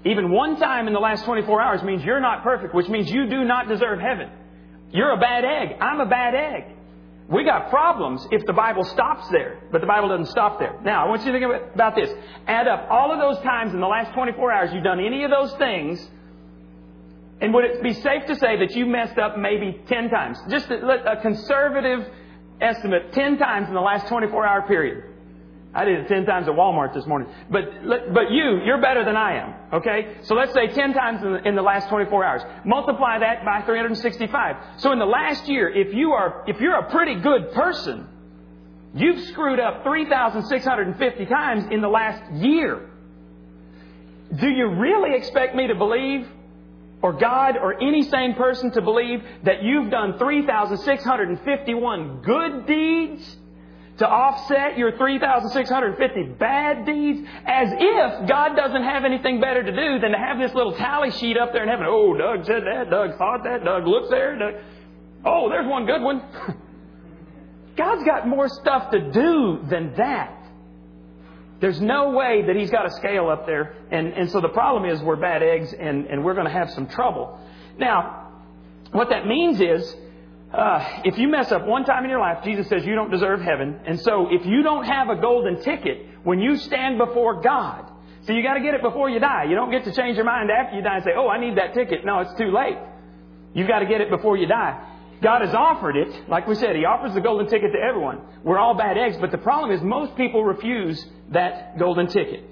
Even 0.06 0.32
one 0.32 0.58
time 0.58 0.88
in 0.88 0.94
the 0.94 1.00
last 1.00 1.26
24 1.26 1.62
hours 1.62 1.84
means 1.84 2.04
you're 2.04 2.22
not 2.22 2.44
perfect, 2.44 2.74
which 2.74 2.88
means 2.88 3.12
you 3.12 3.30
do 3.30 3.44
not 3.44 3.68
deserve 3.68 4.00
heaven. 4.00 4.30
You're 4.92 5.12
a 5.12 5.20
bad 5.20 5.44
egg. 5.44 5.78
I'm 5.82 6.00
a 6.00 6.06
bad 6.06 6.36
egg. 6.36 6.76
We 7.30 7.44
got 7.44 7.70
problems 7.70 8.26
if 8.32 8.44
the 8.46 8.54
Bible 8.54 8.84
stops 8.84 9.30
there, 9.30 9.60
but 9.72 9.82
the 9.82 9.88
Bible 9.88 10.10
doesn't 10.10 10.32
stop 10.32 10.58
there. 10.58 10.80
Now, 10.84 11.06
I 11.06 11.10
want 11.10 11.24
you 11.24 11.32
to 11.32 11.40
think 11.40 11.76
about 11.76 11.96
this. 11.96 12.10
Add 12.48 12.68
up 12.68 12.88
all 12.90 13.12
of 13.12 13.20
those 13.20 13.44
times 13.44 13.72
in 13.74 13.80
the 13.80 13.88
last 13.88 14.14
24 14.14 14.52
hours 14.52 14.74
you've 14.74 14.84
done 14.84 15.00
any 15.00 15.24
of 15.24 15.30
those 15.30 15.54
things, 15.58 16.10
and 17.40 17.54
would 17.54 17.66
it 17.66 17.84
be 17.84 17.94
safe 17.94 18.26
to 18.26 18.36
say 18.36 18.58
that 18.58 18.76
you 18.76 18.88
messed 18.88 19.20
up 19.20 19.38
maybe 19.38 19.80
10 19.88 20.10
times? 20.10 20.40
Just 20.50 20.72
a, 20.72 21.20
conservative 21.22 22.08
estimate, 22.60 23.14
10 23.14 23.38
times 23.38 23.68
in 23.68 23.76
the 23.76 23.82
last 23.82 24.08
24 24.08 24.48
hour 24.48 24.64
period. 24.64 25.04
I 25.74 25.86
did 25.86 26.00
it 26.00 26.08
10 26.08 26.26
times 26.26 26.48
at 26.48 26.56
Walmart 26.56 26.94
this 26.96 27.06
morning. 27.06 27.28
But, 27.52 27.66
but 28.12 28.32
you, 28.32 28.60
you're 28.66 28.82
better 28.82 29.06
than 29.06 29.16
I 29.16 29.38
am. 29.38 29.54
Okay? 29.74 30.16
So 30.24 30.34
let's 30.34 30.52
say 30.54 30.66
10 30.68 30.94
times 30.94 31.22
in 31.22 31.34
the, 31.34 31.48
in 31.48 31.54
the 31.56 31.62
last 31.62 31.90
24 31.90 32.24
hours. 32.24 32.42
Multiply 32.66 33.20
that 33.20 33.46
by 33.46 33.62
365. 33.62 34.56
So 34.78 34.92
in 34.92 35.00
the 35.00 35.06
last 35.06 35.48
year, 35.48 35.70
if 35.70 35.94
you 35.94 36.14
are, 36.14 36.44
if 36.48 36.60
you're 36.60 36.76
a 36.76 36.90
pretty 36.90 37.22
good 37.22 37.52
person, 37.54 38.08
you've 38.96 39.24
screwed 39.28 39.60
up 39.60 39.84
3,650 39.84 41.26
times 41.28 41.66
in 41.72 41.82
the 41.82 41.88
last 41.88 42.34
year. 42.34 42.90
Do 44.36 44.50
you 44.50 44.70
really 44.70 45.16
expect 45.16 45.56
me 45.56 45.68
to 45.68 45.76
believe, 45.76 46.28
or 47.04 47.14
God, 47.14 47.58
or 47.58 47.80
any 47.80 48.02
sane 48.04 48.34
person 48.34 48.72
to 48.72 48.82
believe 48.82 49.22
that 49.44 49.62
you've 49.62 49.92
done 49.92 50.18
3,651 50.18 52.22
good 52.24 52.66
deeds 52.66 53.38
to 54.00 54.08
offset 54.08 54.78
your 54.78 54.98
3,650 54.98 56.24
bad 56.40 56.86
deeds 56.86 57.20
as 57.46 57.68
if 57.72 58.28
God 58.28 58.56
doesn't 58.56 58.84
have 58.84 59.04
anything 59.06 59.40
better 59.40 59.62
to 59.62 59.72
do 59.72 60.00
than 60.00 60.12
to 60.12 60.18
have 60.18 60.40
this 60.40 60.54
little 60.54 60.74
tally 60.74 61.12
sheet 61.12 61.38
up 61.38 61.52
there 61.54 61.64
in 61.64 61.70
heaven. 61.70 61.86
Oh, 61.88 62.16
Doug 62.16 62.46
said 62.46 62.64
that. 62.64 62.90
Doug 62.90 63.18
thought 63.18 63.44
that. 63.44 63.64
Doug 63.64 63.86
looks 63.86 64.10
there. 64.10 64.38
Doug. 64.40 64.54
Oh, 65.26 65.50
there's 65.50 65.68
one 65.68 65.86
good 65.86 66.02
one. 66.02 66.22
God's 67.76 68.04
got 68.06 68.28
more 68.28 68.48
stuff 68.48 68.92
to 68.92 69.12
do 69.12 69.60
than 69.70 69.94
that. 69.98 70.36
There's 71.60 71.82
no 71.82 72.12
way 72.12 72.44
that 72.48 72.56
he's 72.56 72.70
got 72.70 72.86
a 72.86 72.92
scale 72.92 73.28
up 73.28 73.46
there. 73.46 73.76
And, 73.92 74.14
and 74.14 74.32
so 74.32 74.40
the 74.40 74.50
problem 74.50 74.90
is 74.90 75.02
we're 75.02 75.18
bad 75.18 75.44
eggs 75.44 75.74
and, 75.78 76.08
and 76.08 76.24
we're 76.24 76.36
going 76.36 76.48
to 76.48 76.54
have 76.54 76.70
some 76.72 76.88
trouble. 76.88 77.38
Now, 77.78 78.32
what 78.92 79.10
that 79.10 79.26
means 79.26 79.60
is, 79.60 79.96
uh, 80.54 81.02
if 81.04 81.18
you 81.18 81.28
mess 81.28 81.52
up 81.52 81.66
one 81.66 81.86
time 81.86 82.04
in 82.04 82.10
your 82.10 82.20
life, 82.20 82.44
Jesus 82.44 82.68
says 82.68 82.86
you 82.86 82.96
don't 82.96 83.12
deserve 83.12 83.42
heaven. 83.42 83.80
And 83.86 84.00
so 84.00 84.28
if 84.32 84.46
you 84.46 84.64
don't 84.64 84.86
have 84.86 85.10
a 85.10 85.16
golden 85.16 85.62
ticket 85.62 86.08
when 86.24 86.40
you 86.40 86.58
stand 86.58 86.98
before 86.98 87.42
God, 87.42 87.90
so 88.24 88.34
you 88.34 88.44
got 88.44 88.56
to 88.56 88.62
get 88.62 88.74
it 88.74 88.82
before 88.82 89.10
you 89.10 89.20
die. 89.20 89.46
You 89.46 89.56
don't 89.56 89.72
get 89.72 89.86
to 89.86 89.94
change 89.94 90.16
your 90.16 90.26
mind 90.26 90.50
after 90.52 90.76
you 90.76 90.84
die 90.84 90.96
and 90.96 91.04
say, 91.04 91.12
oh, 91.16 91.28
I 91.28 91.40
need 91.40 91.58
that 91.58 91.74
ticket. 91.74 92.06
No, 92.06 92.20
it's 92.20 92.34
too 92.34 92.52
late. 92.52 92.78
You've 93.54 93.68
got 93.68 93.80
to 93.80 93.86
get 93.86 94.02
it 94.02 94.10
before 94.10 94.38
you 94.38 94.48
die. 94.48 94.86
God 95.22 95.42
has 95.42 95.54
offered 95.54 95.96
it. 95.96 96.30
Like 96.30 96.48
we 96.48 96.56
said, 96.56 96.76
He 96.76 96.86
offers 96.86 97.14
the 97.14 97.22
golden 97.22 97.48
ticket 97.48 97.72
to 97.74 97.80
everyone. 97.80 98.22
We're 98.44 98.60
all 98.60 98.74
bad 98.74 98.98
eggs, 98.98 99.18
but 99.20 99.32
the 99.32 99.38
problem 99.38 99.72
is 99.72 99.82
most 99.82 100.16
people 100.16 100.44
refuse 100.44 101.06
that 101.32 101.78
golden 101.78 102.08
ticket. 102.08 102.44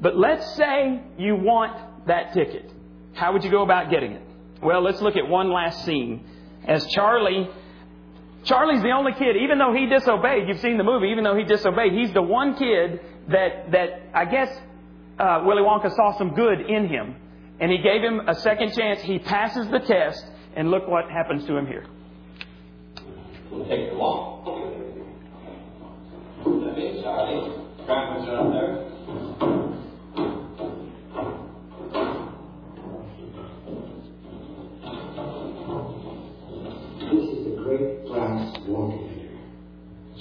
But 0.00 0.16
let's 0.16 0.54
say 0.56 1.02
you 1.18 1.36
want 1.36 2.06
that 2.06 2.32
ticket. 2.32 2.72
How 3.14 3.32
would 3.32 3.44
you 3.44 3.50
go 3.50 3.62
about 3.62 3.90
getting 3.90 4.12
it? 4.12 4.22
Well, 4.62 4.82
let's 4.82 5.00
look 5.00 5.16
at 5.16 5.28
one 5.28 5.52
last 5.52 5.84
scene. 5.84 6.24
As 6.64 6.86
Charlie, 6.88 7.48
Charlie's 8.44 8.82
the 8.82 8.92
only 8.92 9.12
kid, 9.12 9.36
even 9.36 9.58
though 9.58 9.72
he 9.74 9.86
disobeyed, 9.86 10.48
you've 10.48 10.60
seen 10.60 10.78
the 10.78 10.84
movie, 10.84 11.08
even 11.08 11.24
though 11.24 11.36
he 11.36 11.44
disobeyed, 11.44 11.92
he's 11.92 12.12
the 12.12 12.22
one 12.22 12.56
kid 12.56 13.00
that, 13.28 13.72
that 13.72 14.08
I 14.14 14.24
guess 14.24 14.48
uh, 15.18 15.42
Willy 15.44 15.62
Wonka 15.62 15.94
saw 15.94 16.16
some 16.16 16.34
good 16.34 16.60
in 16.60 16.88
him. 16.88 17.16
And 17.58 17.72
he 17.72 17.78
gave 17.78 18.02
him 18.02 18.20
a 18.28 18.34
second 18.34 18.74
chance. 18.74 19.00
He 19.00 19.18
passes 19.18 19.68
the 19.68 19.78
test, 19.80 20.24
and 20.54 20.70
look 20.70 20.86
what 20.86 21.10
happens 21.10 21.46
to 21.46 21.56
him 21.56 21.66
here. 21.66 21.86
Take. 23.66 23.90
That 26.44 26.76
means, 26.76 27.02
Charlie. 27.02 28.52
There. 28.52 28.95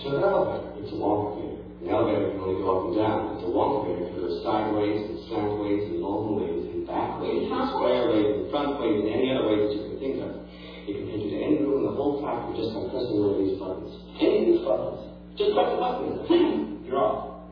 It's 0.06 0.14
an 0.14 0.22
elevator. 0.22 0.70
It's 0.86 0.94
a 0.94 1.02
Wonkavator. 1.02 1.82
The 1.82 1.90
elevator 1.90 2.30
can 2.30 2.38
only 2.38 2.62
go 2.62 2.78
up 2.78 2.82
and 2.86 2.94
down. 2.94 3.34
It's 3.34 3.42
a 3.42 3.50
Wonkavator. 3.50 4.06
It 4.06 4.14
goes 4.14 4.38
sideways 4.46 5.02
and 5.02 5.18
slantways 5.26 5.82
and 5.82 5.98
long 5.98 6.38
ways 6.38 6.62
and 6.62 6.86
back 6.86 7.18
ways 7.18 7.50
and 7.50 7.74
square 7.74 8.14
ways 8.14 8.38
and 8.38 8.46
front 8.54 8.78
ways 8.78 9.02
and 9.02 9.10
any 9.10 9.34
other 9.34 9.50
ways 9.50 9.66
that 9.66 9.74
you 9.74 9.82
can 9.82 9.98
think 9.98 10.22
of. 10.22 10.46
It 10.86 10.94
can 10.94 11.10
take 11.10 11.26
you 11.26 11.34
to 11.34 11.42
any 11.42 11.58
room 11.58 11.82
in 11.82 11.90
the 11.90 11.98
whole 11.98 12.22
factory 12.22 12.54
just 12.54 12.70
by 12.78 12.86
pressing 12.94 13.18
one 13.18 13.34
of 13.34 13.42
these 13.42 13.58
buttons. 13.58 13.90
Any 14.22 14.38
of 14.38 14.46
these 14.46 14.62
buttons. 14.62 15.02
Just 15.42 15.58
press 15.58 15.74
the 15.74 15.80
button. 15.82 16.06
You're 16.86 17.02
off. 17.02 17.50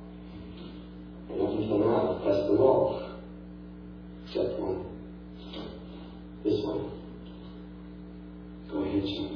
Now, 1.33 1.49
I've 1.49 2.21
pressed 2.21 2.45
them 2.45 2.61
all. 2.61 3.17
Except 4.29 4.61
one. 4.61 4.77
This 6.45 6.61
one. 6.61 6.85
Go 8.69 8.85
ahead, 8.85 9.01
Charlie. 9.09 9.32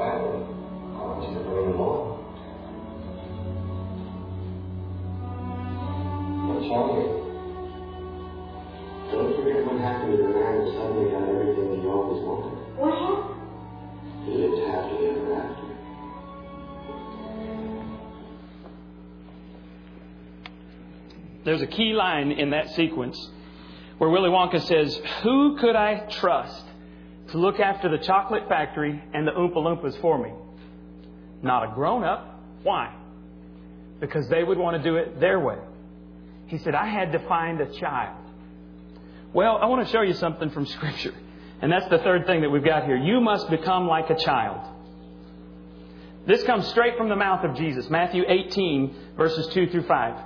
I 0.00 0.14
want 0.94 1.28
you 1.28 1.34
to 1.38 1.44
bring 1.44 1.72
them 1.72 1.80
all. 1.80 2.22
But 6.46 6.60
Charlie, 6.68 7.10
don't 9.10 9.34
forget 9.34 9.66
what 9.66 9.80
happened 9.80 10.16
to 10.16 10.22
the 10.22 10.28
man 10.28 10.54
who 10.54 10.70
suddenly 10.70 11.10
got 11.10 11.28
everything 11.28 11.80
he 11.80 11.86
always 11.88 12.22
wanted. 12.22 12.54
What 12.78 12.94
happened? 12.94 13.42
He 14.24 14.32
lived 14.38 14.62
happily 14.68 15.02
ever 15.08 15.34
after. 15.34 15.66
There's 21.44 21.62
a 21.62 21.66
key 21.66 21.92
line 21.92 22.30
in 22.30 22.50
that 22.50 22.68
sequence 22.76 23.30
where 23.96 24.10
Willy 24.10 24.30
Wonka 24.30 24.60
says, 24.64 25.00
Who 25.24 25.56
could 25.58 25.74
I 25.74 26.06
trust 26.08 26.67
to 27.30 27.38
look 27.38 27.60
after 27.60 27.88
the 27.88 27.98
chocolate 28.04 28.48
factory 28.48 29.02
and 29.12 29.26
the 29.26 29.32
Oompa 29.32 29.56
Loompas 29.56 30.00
for 30.00 30.18
me? 30.18 30.32
Not 31.42 31.70
a 31.70 31.74
grown 31.74 32.04
up. 32.04 32.40
Why? 32.62 32.94
Because 34.00 34.28
they 34.28 34.42
would 34.42 34.58
want 34.58 34.76
to 34.76 34.82
do 34.82 34.96
it 34.96 35.20
their 35.20 35.38
way. 35.38 35.58
He 36.46 36.58
said, 36.58 36.74
I 36.74 36.86
had 36.86 37.12
to 37.12 37.18
find 37.28 37.60
a 37.60 37.72
child. 37.78 38.16
Well, 39.32 39.58
I 39.60 39.66
want 39.66 39.86
to 39.86 39.92
show 39.92 40.02
you 40.02 40.14
something 40.14 40.50
from 40.50 40.66
Scripture. 40.66 41.14
And 41.60 41.70
that's 41.70 41.88
the 41.90 41.98
third 41.98 42.26
thing 42.26 42.42
that 42.42 42.50
we've 42.50 42.64
got 42.64 42.84
here. 42.84 42.96
You 42.96 43.20
must 43.20 43.50
become 43.50 43.86
like 43.86 44.10
a 44.10 44.16
child. 44.16 44.60
This 46.26 46.42
comes 46.44 46.66
straight 46.68 46.96
from 46.96 47.08
the 47.08 47.16
mouth 47.16 47.44
of 47.44 47.56
Jesus, 47.56 47.88
Matthew 47.90 48.22
18, 48.26 48.94
verses 49.16 49.46
2 49.54 49.68
through 49.68 49.84
5. 49.84 50.24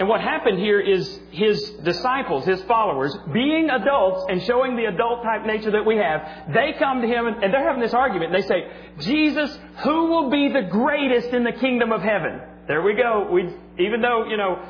And 0.00 0.08
what 0.08 0.22
happened 0.22 0.58
here 0.58 0.80
is 0.80 1.20
his 1.30 1.60
disciples, 1.84 2.46
his 2.46 2.62
followers, 2.62 3.14
being 3.34 3.68
adults 3.68 4.24
and 4.30 4.42
showing 4.44 4.74
the 4.74 4.86
adult 4.86 5.22
type 5.22 5.44
nature 5.44 5.72
that 5.72 5.84
we 5.84 5.98
have, 5.98 6.54
they 6.54 6.72
come 6.78 7.02
to 7.02 7.06
him 7.06 7.26
and 7.26 7.52
they're 7.52 7.62
having 7.62 7.82
this 7.82 7.92
argument. 7.92 8.32
They 8.32 8.40
say, 8.40 8.66
Jesus, 9.00 9.58
who 9.84 10.06
will 10.06 10.30
be 10.30 10.48
the 10.48 10.62
greatest 10.62 11.28
in 11.34 11.44
the 11.44 11.52
kingdom 11.52 11.92
of 11.92 12.00
heaven? 12.00 12.40
There 12.66 12.80
we 12.80 12.94
go. 12.94 13.28
We, 13.30 13.42
even 13.84 14.00
though, 14.00 14.24
you 14.24 14.38
know, 14.38 14.66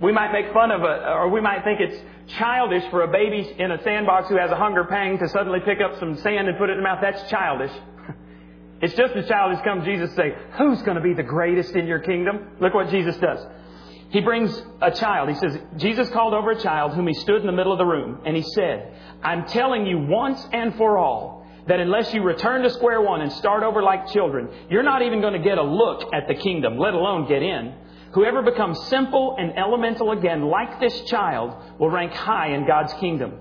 we 0.00 0.10
might 0.10 0.32
make 0.32 0.54
fun 0.54 0.70
of 0.70 0.80
it, 0.80 1.02
or 1.06 1.28
we 1.28 1.42
might 1.42 1.62
think 1.62 1.80
it's 1.80 2.00
childish 2.38 2.84
for 2.90 3.02
a 3.02 3.08
baby 3.08 3.54
in 3.58 3.72
a 3.72 3.82
sandbox 3.82 4.30
who 4.30 4.38
has 4.38 4.50
a 4.50 4.56
hunger 4.56 4.84
pang 4.84 5.18
to 5.18 5.28
suddenly 5.28 5.60
pick 5.66 5.82
up 5.82 5.98
some 5.98 6.16
sand 6.16 6.48
and 6.48 6.56
put 6.56 6.70
it 6.70 6.72
in 6.72 6.78
the 6.78 6.82
mouth. 6.82 7.00
That's 7.02 7.28
childish. 7.30 7.72
It's 8.82 8.94
just 8.94 9.14
as 9.14 9.26
childish 9.28 9.64
comes 9.64 9.84
to 9.84 9.90
Jesus 9.90 10.14
say, 10.14 10.34
Who's 10.58 10.82
going 10.82 10.96
to 10.96 11.02
be 11.02 11.14
the 11.14 11.22
greatest 11.22 11.74
in 11.74 11.86
your 11.86 12.00
kingdom? 12.00 12.48
Look 12.60 12.74
what 12.74 12.90
Jesus 12.90 13.16
does. 13.16 13.38
He 14.10 14.20
brings 14.20 14.62
a 14.80 14.90
child. 14.90 15.28
He 15.28 15.34
says, 15.34 15.58
Jesus 15.76 16.08
called 16.10 16.34
over 16.34 16.52
a 16.52 16.60
child 16.60 16.94
whom 16.94 17.06
he 17.06 17.14
stood 17.14 17.40
in 17.40 17.46
the 17.46 17.52
middle 17.52 17.72
of 17.72 17.78
the 17.78 17.84
room, 17.84 18.20
and 18.24 18.36
he 18.36 18.42
said, 18.42 18.94
I'm 19.22 19.46
telling 19.46 19.86
you 19.86 19.98
once 19.98 20.46
and 20.52 20.74
for 20.76 20.98
all 20.98 21.46
that 21.66 21.80
unless 21.80 22.12
you 22.12 22.22
return 22.22 22.62
to 22.62 22.70
square 22.70 23.00
one 23.00 23.22
and 23.22 23.32
start 23.32 23.62
over 23.62 23.82
like 23.82 24.08
children, 24.08 24.48
you're 24.68 24.82
not 24.82 25.02
even 25.02 25.20
going 25.20 25.32
to 25.32 25.38
get 25.38 25.58
a 25.58 25.62
look 25.62 26.12
at 26.12 26.28
the 26.28 26.34
kingdom, 26.34 26.78
let 26.78 26.94
alone 26.94 27.26
get 27.26 27.42
in. 27.42 27.74
Whoever 28.12 28.42
becomes 28.42 28.78
simple 28.88 29.36
and 29.38 29.58
elemental 29.58 30.12
again, 30.12 30.42
like 30.42 30.78
this 30.78 31.00
child, 31.06 31.54
will 31.80 31.90
rank 31.90 32.12
high 32.12 32.54
in 32.54 32.66
God's 32.66 32.92
kingdom. 32.94 33.32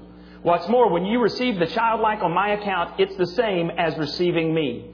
What's 0.42 0.68
more, 0.68 0.90
when 0.90 1.06
you 1.06 1.22
receive 1.22 1.60
the 1.60 1.68
childlike 1.68 2.24
on 2.24 2.34
my 2.34 2.54
account, 2.54 3.00
it's 3.00 3.16
the 3.18 3.28
same 3.28 3.70
as 3.70 3.98
receiving 3.98 4.54
me. 4.54 4.93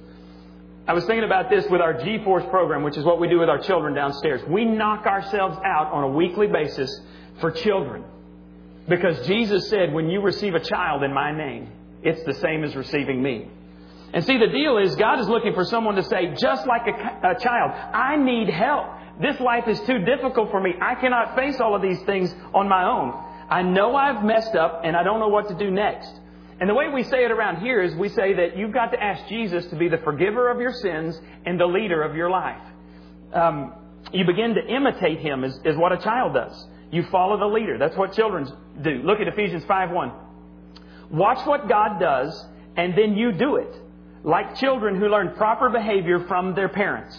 I 0.89 0.93
was 0.93 1.06
thinking 1.06 1.23
about 1.23 1.52
this 1.52 1.67
with 1.69 1.82
our 1.82 1.93
G 1.93 2.17
Force 2.23 2.43
program, 2.49 2.82
which 2.82 2.97
is 2.97 3.06
what 3.06 3.19
we 3.19 3.28
do 3.28 3.38
with 3.38 3.47
our 3.47 3.60
children 3.60 3.93
downstairs. 3.93 4.41
We 4.49 4.65
knock 4.65 5.06
ourselves 5.06 5.56
out 5.63 5.91
on 5.91 6.04
a 6.04 6.08
weekly 6.08 6.47
basis 6.47 6.89
for 7.39 7.52
children. 7.52 8.04
Because 8.88 9.28
Jesus 9.28 9.69
said, 9.69 9.93
when 9.93 10.10
you 10.10 10.19
receive 10.19 10.56
a 10.56 10.60
child 10.60 11.04
in 11.04 11.13
my 11.13 11.32
name, 11.32 11.69
it's 12.02 12.23
the 12.23 12.34
same 12.34 12.63
as 12.63 12.75
receiving 12.75 13.21
me. 13.21 13.47
And 14.15 14.25
see, 14.25 14.39
the 14.39 14.47
deal 14.47 14.80
is 14.80 14.95
God 14.95 15.19
is 15.19 15.30
looking 15.30 15.54
for 15.54 15.63
someone 15.63 15.93
to 15.93 16.02
say, 16.02 16.34
just 16.41 16.65
like 16.65 16.88
a, 16.88 17.34
a 17.34 17.39
child, 17.39 17.69
I 17.93 18.15
need 18.15 18.49
help. 18.49 18.88
This 19.21 19.39
life 19.39 19.67
is 19.67 19.80
too 19.82 19.99
difficult 19.99 20.49
for 20.49 20.60
me. 20.60 20.73
I 20.82 20.95
cannot 20.95 21.36
face 21.36 21.60
all 21.60 21.75
of 21.75 21.84
these 21.84 22.02
things 22.08 22.34
on 22.52 22.67
my 22.67 22.84
own. 22.86 23.13
I 23.47 23.62
know 23.62 23.95
I've 23.95 24.23
messed 24.23 24.56
up 24.56 24.82
and 24.84 24.95
I 24.97 25.04
don't 25.04 25.19
know 25.19 25.28
what 25.28 25.49
to 25.49 25.54
do 25.54 25.69
next. 25.69 26.19
And 26.60 26.69
the 26.69 26.74
way 26.74 26.89
we 26.89 27.04
say 27.04 27.24
it 27.24 27.32
around 27.32 27.62
here 27.62 27.82
is 27.82 27.95
we 27.95 28.10
say 28.10 28.34
that 28.34 28.58
you've 28.58 28.74
got 28.74 28.91
to 28.91 29.02
ask 29.02 29.28
Jesus 29.30 29.65
to 29.67 29.78
be 29.78 29.88
the 29.88 30.00
forgiver 30.00 30.50
of 30.52 30.60
your 30.60 30.74
sins 30.74 31.19
and 31.45 31.60
the 31.60 31.65
leader 31.65 32.04
of 32.04 32.15
your 32.15 32.30
life. 32.30 32.62
Um, 33.34 33.74
you 34.12 34.26
begin 34.26 34.56
to 34.56 34.65
imitate 34.65 35.19
him 35.19 35.43
is, 35.43 35.60
what 35.78 35.93
a 35.93 35.98
child 35.98 36.34
does. 36.34 36.67
You 36.91 37.04
follow 37.12 37.38
the 37.38 37.45
leader. 37.45 37.78
That's 37.78 37.95
what 37.95 38.13
children 38.13 38.52
do. 38.82 39.02
Look 39.04 39.19
at 39.19 39.28
Ephesians 39.28 39.63
5 39.65 39.91
1. 39.91 40.12
Watch 41.12 41.45
what 41.45 41.69
God 41.69 42.00
does, 42.00 42.45
and 42.76 42.98
then 42.98 43.15
you 43.15 43.32
do 43.32 43.56
it, 43.58 43.74
like 44.24 44.56
children 44.56 45.00
who 45.00 45.08
learn 45.08 45.36
proper 45.36 45.69
behavior 45.69 46.26
from 46.28 46.56
their 46.56 46.69
parents. 46.69 47.17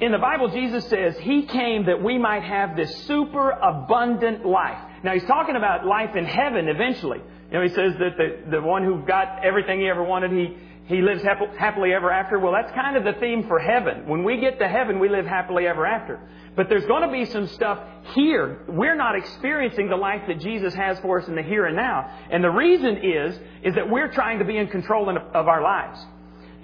In 0.00 0.10
the 0.10 0.18
Bible, 0.18 0.48
Jesus 0.48 0.86
says 0.88 1.16
He 1.18 1.42
came 1.42 1.86
that 1.86 2.02
we 2.02 2.18
might 2.18 2.42
have 2.42 2.76
this 2.76 3.04
super 3.06 3.50
abundant 3.50 4.44
life. 4.44 4.78
Now, 5.02 5.12
He's 5.12 5.24
talking 5.24 5.56
about 5.56 5.86
life 5.86 6.16
in 6.16 6.24
heaven 6.24 6.68
eventually. 6.68 7.20
You 7.50 7.58
know, 7.58 7.62
He 7.62 7.68
says 7.68 7.94
that 7.98 8.16
the, 8.16 8.50
the 8.50 8.62
one 8.62 8.84
who 8.84 9.02
got 9.06 9.44
everything 9.44 9.80
He 9.80 9.88
ever 9.88 10.02
wanted, 10.02 10.32
He, 10.32 10.56
he 10.86 11.00
lives 11.00 11.22
happily 11.22 11.94
ever 11.94 12.10
after. 12.10 12.38
Well, 12.38 12.52
that's 12.52 12.72
kind 12.72 12.96
of 12.96 13.04
the 13.04 13.18
theme 13.18 13.48
for 13.48 13.58
heaven. 13.58 14.06
When 14.06 14.22
we 14.22 14.38
get 14.38 14.58
to 14.58 14.68
heaven, 14.68 14.98
we 14.98 15.08
live 15.08 15.24
happily 15.24 15.66
ever 15.66 15.86
after. 15.86 16.20
But 16.56 16.68
there's 16.68 16.84
going 16.84 17.02
to 17.02 17.10
be 17.10 17.24
some 17.24 17.46
stuff 17.48 17.80
here. 18.14 18.60
We're 18.68 18.94
not 18.94 19.16
experiencing 19.16 19.88
the 19.88 19.96
life 19.96 20.22
that 20.28 20.40
Jesus 20.40 20.74
has 20.74 21.00
for 21.00 21.20
us 21.20 21.26
in 21.26 21.36
the 21.36 21.42
here 21.42 21.64
and 21.66 21.74
now. 21.74 22.10
And 22.30 22.44
the 22.44 22.50
reason 22.50 22.98
is, 22.98 23.38
is 23.62 23.74
that 23.76 23.88
we're 23.90 24.12
trying 24.12 24.38
to 24.40 24.44
be 24.44 24.58
in 24.58 24.68
control 24.68 25.08
of 25.08 25.48
our 25.48 25.62
lives. 25.62 25.98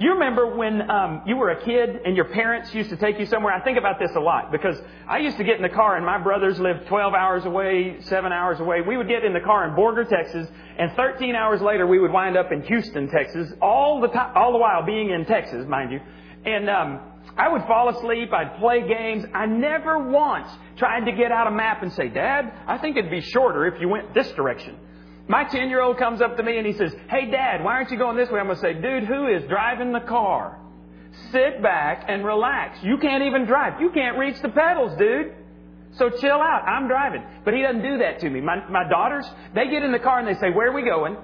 You 0.01 0.15
remember 0.15 0.57
when 0.57 0.91
um, 0.91 1.21
you 1.27 1.37
were 1.37 1.51
a 1.51 1.63
kid 1.63 2.01
and 2.07 2.17
your 2.17 2.25
parents 2.25 2.75
used 2.75 2.89
to 2.89 2.97
take 2.97 3.19
you 3.19 3.27
somewhere? 3.27 3.53
I 3.53 3.61
think 3.63 3.77
about 3.77 3.99
this 3.99 4.11
a 4.17 4.19
lot 4.19 4.51
because 4.51 4.81
I 5.07 5.19
used 5.19 5.37
to 5.37 5.45
get 5.45 5.57
in 5.57 5.63
the 5.63 5.69
car 5.69 5.99
and 5.99 6.07
my 6.07 6.17
brothers 6.17 6.59
lived 6.59 6.87
12 6.87 7.13
hours 7.13 7.45
away, 7.45 7.99
7 8.01 8.33
hours 8.33 8.61
away. 8.61 8.81
We 8.81 8.97
would 8.97 9.09
get 9.09 9.27
in 9.27 9.35
the 9.35 9.41
car 9.41 9.69
in 9.69 9.75
Borger, 9.75 10.09
Texas, 10.09 10.49
and 10.79 10.91
13 10.97 11.35
hours 11.35 11.61
later 11.61 11.87
we 11.87 11.99
would 11.99 12.13
wind 12.13 12.39
up 12.39 12.51
in 12.51 12.63
Houston, 12.63 13.11
Texas, 13.11 13.53
all 13.61 14.01
the 14.01 14.09
time, 14.09 14.33
all 14.35 14.53
the 14.53 14.59
while 14.59 14.87
being 14.87 15.11
in 15.11 15.27
Texas, 15.27 15.67
mind 15.69 15.93
you. 15.93 16.01
And 16.47 16.71
um, 16.71 17.01
I 17.37 17.51
would 17.51 17.65
fall 17.65 17.91
asleep. 17.91 18.33
I'd 18.33 18.59
play 18.59 18.89
games. 18.89 19.27
I 19.35 19.45
never 19.45 19.99
once 19.99 20.49
tried 20.79 21.05
to 21.05 21.13
get 21.13 21.31
out 21.31 21.47
a 21.47 21.51
map 21.51 21.83
and 21.83 21.93
say, 21.93 22.09
Dad, 22.09 22.51
I 22.67 22.79
think 22.79 22.97
it'd 22.97 23.11
be 23.11 23.21
shorter 23.21 23.67
if 23.67 23.79
you 23.79 23.91
went 23.91 24.15
this 24.15 24.33
direction. 24.33 24.79
My 25.31 25.45
10 25.45 25.69
year 25.69 25.81
old 25.81 25.97
comes 25.97 26.21
up 26.21 26.37
to 26.39 26.43
me 26.43 26.59
and 26.59 26.67
he 26.67 26.73
says, 26.73 26.93
Hey, 27.09 27.31
Dad, 27.31 27.63
why 27.63 27.75
aren't 27.75 27.93
you 27.93 27.99
going 27.99 28.17
this 28.17 28.29
way? 28.31 28.41
I'm 28.41 28.47
going 28.47 28.57
to 28.57 28.61
say, 28.61 28.75
Dude, 28.75 29.05
who 29.05 29.29
is 29.29 29.45
driving 29.49 29.93
the 29.93 30.01
car? 30.01 30.59
Sit 31.31 31.63
back 31.63 32.07
and 32.09 32.25
relax. 32.25 32.83
You 32.83 32.99
can't 32.99 33.23
even 33.23 33.47
drive. 33.47 33.81
You 33.81 33.91
can't 33.91 34.19
reach 34.19 34.43
the 34.43 34.49
pedals, 34.49 34.99
dude. 34.99 35.33
So 35.93 36.11
chill 36.11 36.41
out. 36.41 36.67
I'm 36.67 36.89
driving. 36.89 37.23
But 37.45 37.55
he 37.55 37.63
doesn't 37.63 37.83
do 37.83 37.99
that 37.99 38.19
to 38.21 38.29
me. 38.29 38.41
My, 38.41 38.69
my 38.69 38.89
daughters, 38.89 39.25
they 39.55 39.69
get 39.71 39.85
in 39.85 39.93
the 39.93 40.01
car 40.01 40.19
and 40.19 40.27
they 40.27 40.39
say, 40.41 40.51
Where 40.51 40.69
are 40.69 40.75
we 40.75 40.83
going? 40.83 41.17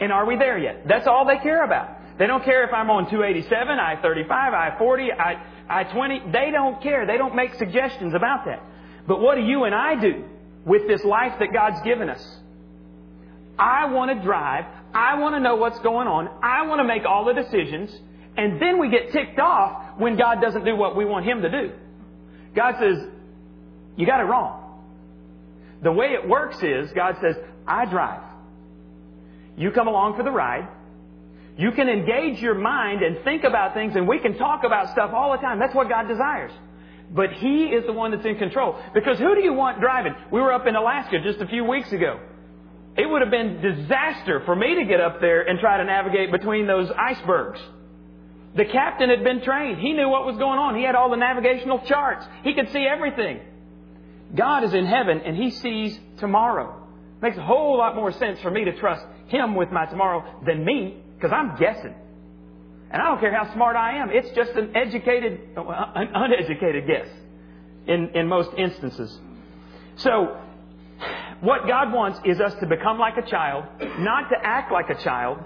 And 0.00 0.10
are 0.10 0.24
we 0.24 0.38
there 0.38 0.56
yet? 0.56 0.88
That's 0.88 1.06
all 1.06 1.26
they 1.26 1.36
care 1.36 1.64
about. 1.64 2.18
They 2.18 2.26
don't 2.26 2.46
care 2.46 2.64
if 2.64 2.72
I'm 2.72 2.88
on 2.88 3.10
287, 3.10 3.78
I 3.78 4.00
35, 4.00 4.54
I 4.54 4.78
40, 4.78 5.12
I, 5.12 5.42
I 5.68 5.84
20. 5.84 6.30
They 6.32 6.50
don't 6.50 6.82
care. 6.82 7.06
They 7.06 7.18
don't 7.18 7.36
make 7.36 7.52
suggestions 7.56 8.14
about 8.14 8.46
that. 8.46 8.62
But 9.06 9.20
what 9.20 9.34
do 9.34 9.42
you 9.42 9.64
and 9.64 9.74
I 9.74 10.00
do 10.00 10.24
with 10.64 10.88
this 10.88 11.04
life 11.04 11.34
that 11.40 11.52
God's 11.52 11.82
given 11.82 12.08
us? 12.08 12.40
I 13.58 13.86
want 13.86 14.16
to 14.16 14.24
drive. 14.24 14.64
I 14.92 15.18
want 15.18 15.34
to 15.34 15.40
know 15.40 15.56
what's 15.56 15.78
going 15.80 16.08
on. 16.08 16.28
I 16.42 16.66
want 16.66 16.80
to 16.80 16.84
make 16.84 17.04
all 17.04 17.24
the 17.24 17.34
decisions. 17.34 17.90
And 18.36 18.60
then 18.60 18.80
we 18.80 18.90
get 18.90 19.12
ticked 19.12 19.38
off 19.38 19.98
when 19.98 20.16
God 20.16 20.40
doesn't 20.40 20.64
do 20.64 20.74
what 20.76 20.96
we 20.96 21.04
want 21.04 21.24
Him 21.24 21.42
to 21.42 21.50
do. 21.50 21.72
God 22.54 22.76
says, 22.80 22.98
You 23.96 24.06
got 24.06 24.20
it 24.20 24.24
wrong. 24.24 24.60
The 25.82 25.92
way 25.92 26.06
it 26.06 26.28
works 26.28 26.56
is 26.62 26.90
God 26.92 27.16
says, 27.20 27.36
I 27.66 27.84
drive. 27.86 28.22
You 29.56 29.70
come 29.70 29.86
along 29.86 30.16
for 30.16 30.24
the 30.24 30.30
ride. 30.30 30.68
You 31.56 31.70
can 31.70 31.88
engage 31.88 32.40
your 32.40 32.54
mind 32.54 33.02
and 33.02 33.22
think 33.22 33.44
about 33.44 33.74
things, 33.74 33.94
and 33.94 34.08
we 34.08 34.18
can 34.18 34.36
talk 34.36 34.64
about 34.64 34.90
stuff 34.90 35.12
all 35.14 35.30
the 35.32 35.38
time. 35.38 35.60
That's 35.60 35.74
what 35.74 35.88
God 35.88 36.08
desires. 36.08 36.50
But 37.12 37.32
He 37.34 37.66
is 37.66 37.86
the 37.86 37.92
one 37.92 38.10
that's 38.10 38.26
in 38.26 38.36
control. 38.36 38.80
Because 38.92 39.18
who 39.18 39.34
do 39.36 39.42
you 39.42 39.52
want 39.52 39.80
driving? 39.80 40.14
We 40.32 40.40
were 40.40 40.52
up 40.52 40.66
in 40.66 40.74
Alaska 40.74 41.18
just 41.22 41.40
a 41.40 41.46
few 41.46 41.64
weeks 41.64 41.92
ago. 41.92 42.18
It 42.96 43.08
would 43.08 43.22
have 43.22 43.30
been 43.30 43.60
disaster 43.60 44.42
for 44.44 44.54
me 44.54 44.76
to 44.76 44.84
get 44.84 45.00
up 45.00 45.20
there 45.20 45.42
and 45.42 45.58
try 45.58 45.78
to 45.78 45.84
navigate 45.84 46.30
between 46.30 46.66
those 46.66 46.90
icebergs. 46.90 47.60
The 48.56 48.64
captain 48.66 49.10
had 49.10 49.24
been 49.24 49.42
trained. 49.42 49.80
He 49.80 49.92
knew 49.92 50.08
what 50.08 50.24
was 50.24 50.36
going 50.36 50.60
on. 50.60 50.76
He 50.76 50.84
had 50.84 50.94
all 50.94 51.10
the 51.10 51.16
navigational 51.16 51.80
charts. 51.80 52.24
He 52.44 52.54
could 52.54 52.70
see 52.70 52.86
everything. 52.86 53.40
God 54.34 54.62
is 54.62 54.74
in 54.74 54.86
heaven 54.86 55.20
and 55.24 55.36
He 55.36 55.50
sees 55.50 55.98
tomorrow. 56.18 56.80
Makes 57.20 57.36
a 57.36 57.42
whole 57.42 57.78
lot 57.78 57.96
more 57.96 58.12
sense 58.12 58.40
for 58.40 58.50
me 58.50 58.64
to 58.64 58.78
trust 58.78 59.04
Him 59.26 59.56
with 59.56 59.72
my 59.72 59.86
tomorrow 59.86 60.24
than 60.46 60.64
me 60.64 61.02
because 61.16 61.32
I'm 61.32 61.56
guessing. 61.56 61.94
And 62.90 63.02
I 63.02 63.06
don't 63.06 63.18
care 63.18 63.34
how 63.34 63.52
smart 63.54 63.74
I 63.74 63.96
am. 63.98 64.10
It's 64.10 64.30
just 64.36 64.52
an 64.52 64.76
educated, 64.76 65.40
uh, 65.56 65.62
an 65.96 66.10
uneducated 66.14 66.86
guess 66.86 67.08
in, 67.88 68.10
in 68.14 68.28
most 68.28 68.50
instances. 68.56 69.18
So 69.96 70.40
what 71.44 71.66
God 71.68 71.92
wants 71.92 72.18
is 72.24 72.40
us 72.40 72.54
to 72.60 72.66
become 72.66 72.98
like 72.98 73.18
a 73.18 73.28
child, 73.28 73.66
not 73.98 74.30
to 74.30 74.36
act 74.42 74.72
like 74.72 74.88
a 74.88 75.02
child, 75.02 75.38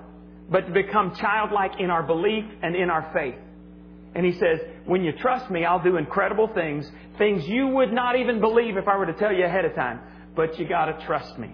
but 0.48 0.66
to 0.66 0.72
become 0.72 1.14
childlike 1.16 1.72
in 1.80 1.90
our 1.90 2.04
belief 2.04 2.44
and 2.62 2.76
in 2.76 2.88
our 2.88 3.10
faith. 3.12 3.34
And 4.14 4.24
He 4.24 4.32
says, 4.38 4.60
when 4.86 5.02
you 5.02 5.12
trust 5.12 5.50
me, 5.50 5.64
I'll 5.64 5.82
do 5.82 5.96
incredible 5.96 6.48
things, 6.54 6.88
things 7.18 7.46
you 7.48 7.66
would 7.66 7.92
not 7.92 8.14
even 8.16 8.40
believe 8.40 8.76
if 8.76 8.86
I 8.86 8.96
were 8.96 9.06
to 9.06 9.12
tell 9.12 9.32
you 9.32 9.44
ahead 9.44 9.64
of 9.64 9.74
time. 9.74 10.00
But 10.36 10.56
you 10.58 10.68
gotta 10.68 11.04
trust 11.04 11.36
me. 11.36 11.50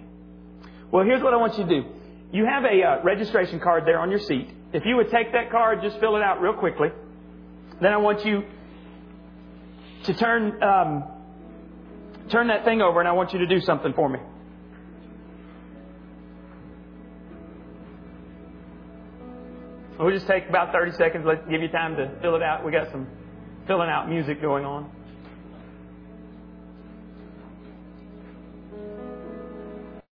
Well, 0.91 1.05
here's 1.05 1.23
what 1.23 1.33
I 1.33 1.39
want 1.39 1.57
you 1.57 1.65
to 1.65 1.81
do. 1.81 1.89
You 2.31 2.45
have 2.45 2.65
a 2.65 2.83
uh, 2.83 3.03
registration 3.03 3.61
card 3.61 3.85
there 3.87 3.99
on 3.99 4.11
your 4.11 4.21
seat. 4.21 4.51
If 4.75 4.83
you 4.85 4.97
would 4.97 5.11
take 5.11 5.33
that 5.33 5.51
card, 5.51 5.81
just 5.83 5.99
fill 6.01 6.17
it 6.17 6.23
out 6.23 6.43
real 6.43 6.53
quickly. 6.53 6.89
Then 7.81 7.93
I 7.93 7.97
want 7.97 8.27
you 8.27 8.45
to 10.05 10.15
turn 10.15 10.63
um, 10.63 11.05
turn 12.29 12.49
that 12.49 12.65
thing 12.65 12.83
over, 12.83 13.01
and 13.01 13.09
I 13.09 13.13
want 13.13 13.33
you 13.33 13.39
to 13.39 13.47
do 13.47 13.61
something 13.61 13.95
for 13.95 14.09
me. 14.09 14.19
We'll 19.99 20.11
just 20.11 20.27
take 20.27 20.49
about 20.49 20.73
30 20.73 20.93
seconds. 20.93 21.25
Let's 21.27 21.47
give 21.49 21.63
you 21.63 21.69
time 21.69 21.97
to 21.97 22.11
fill 22.21 22.35
it 22.35 22.43
out. 22.43 22.65
We 22.65 22.73
got 22.73 22.91
some 22.91 23.07
filling 23.67 23.89
out 23.89 24.09
music 24.09 24.41
going 24.43 24.65
on. 24.65 24.91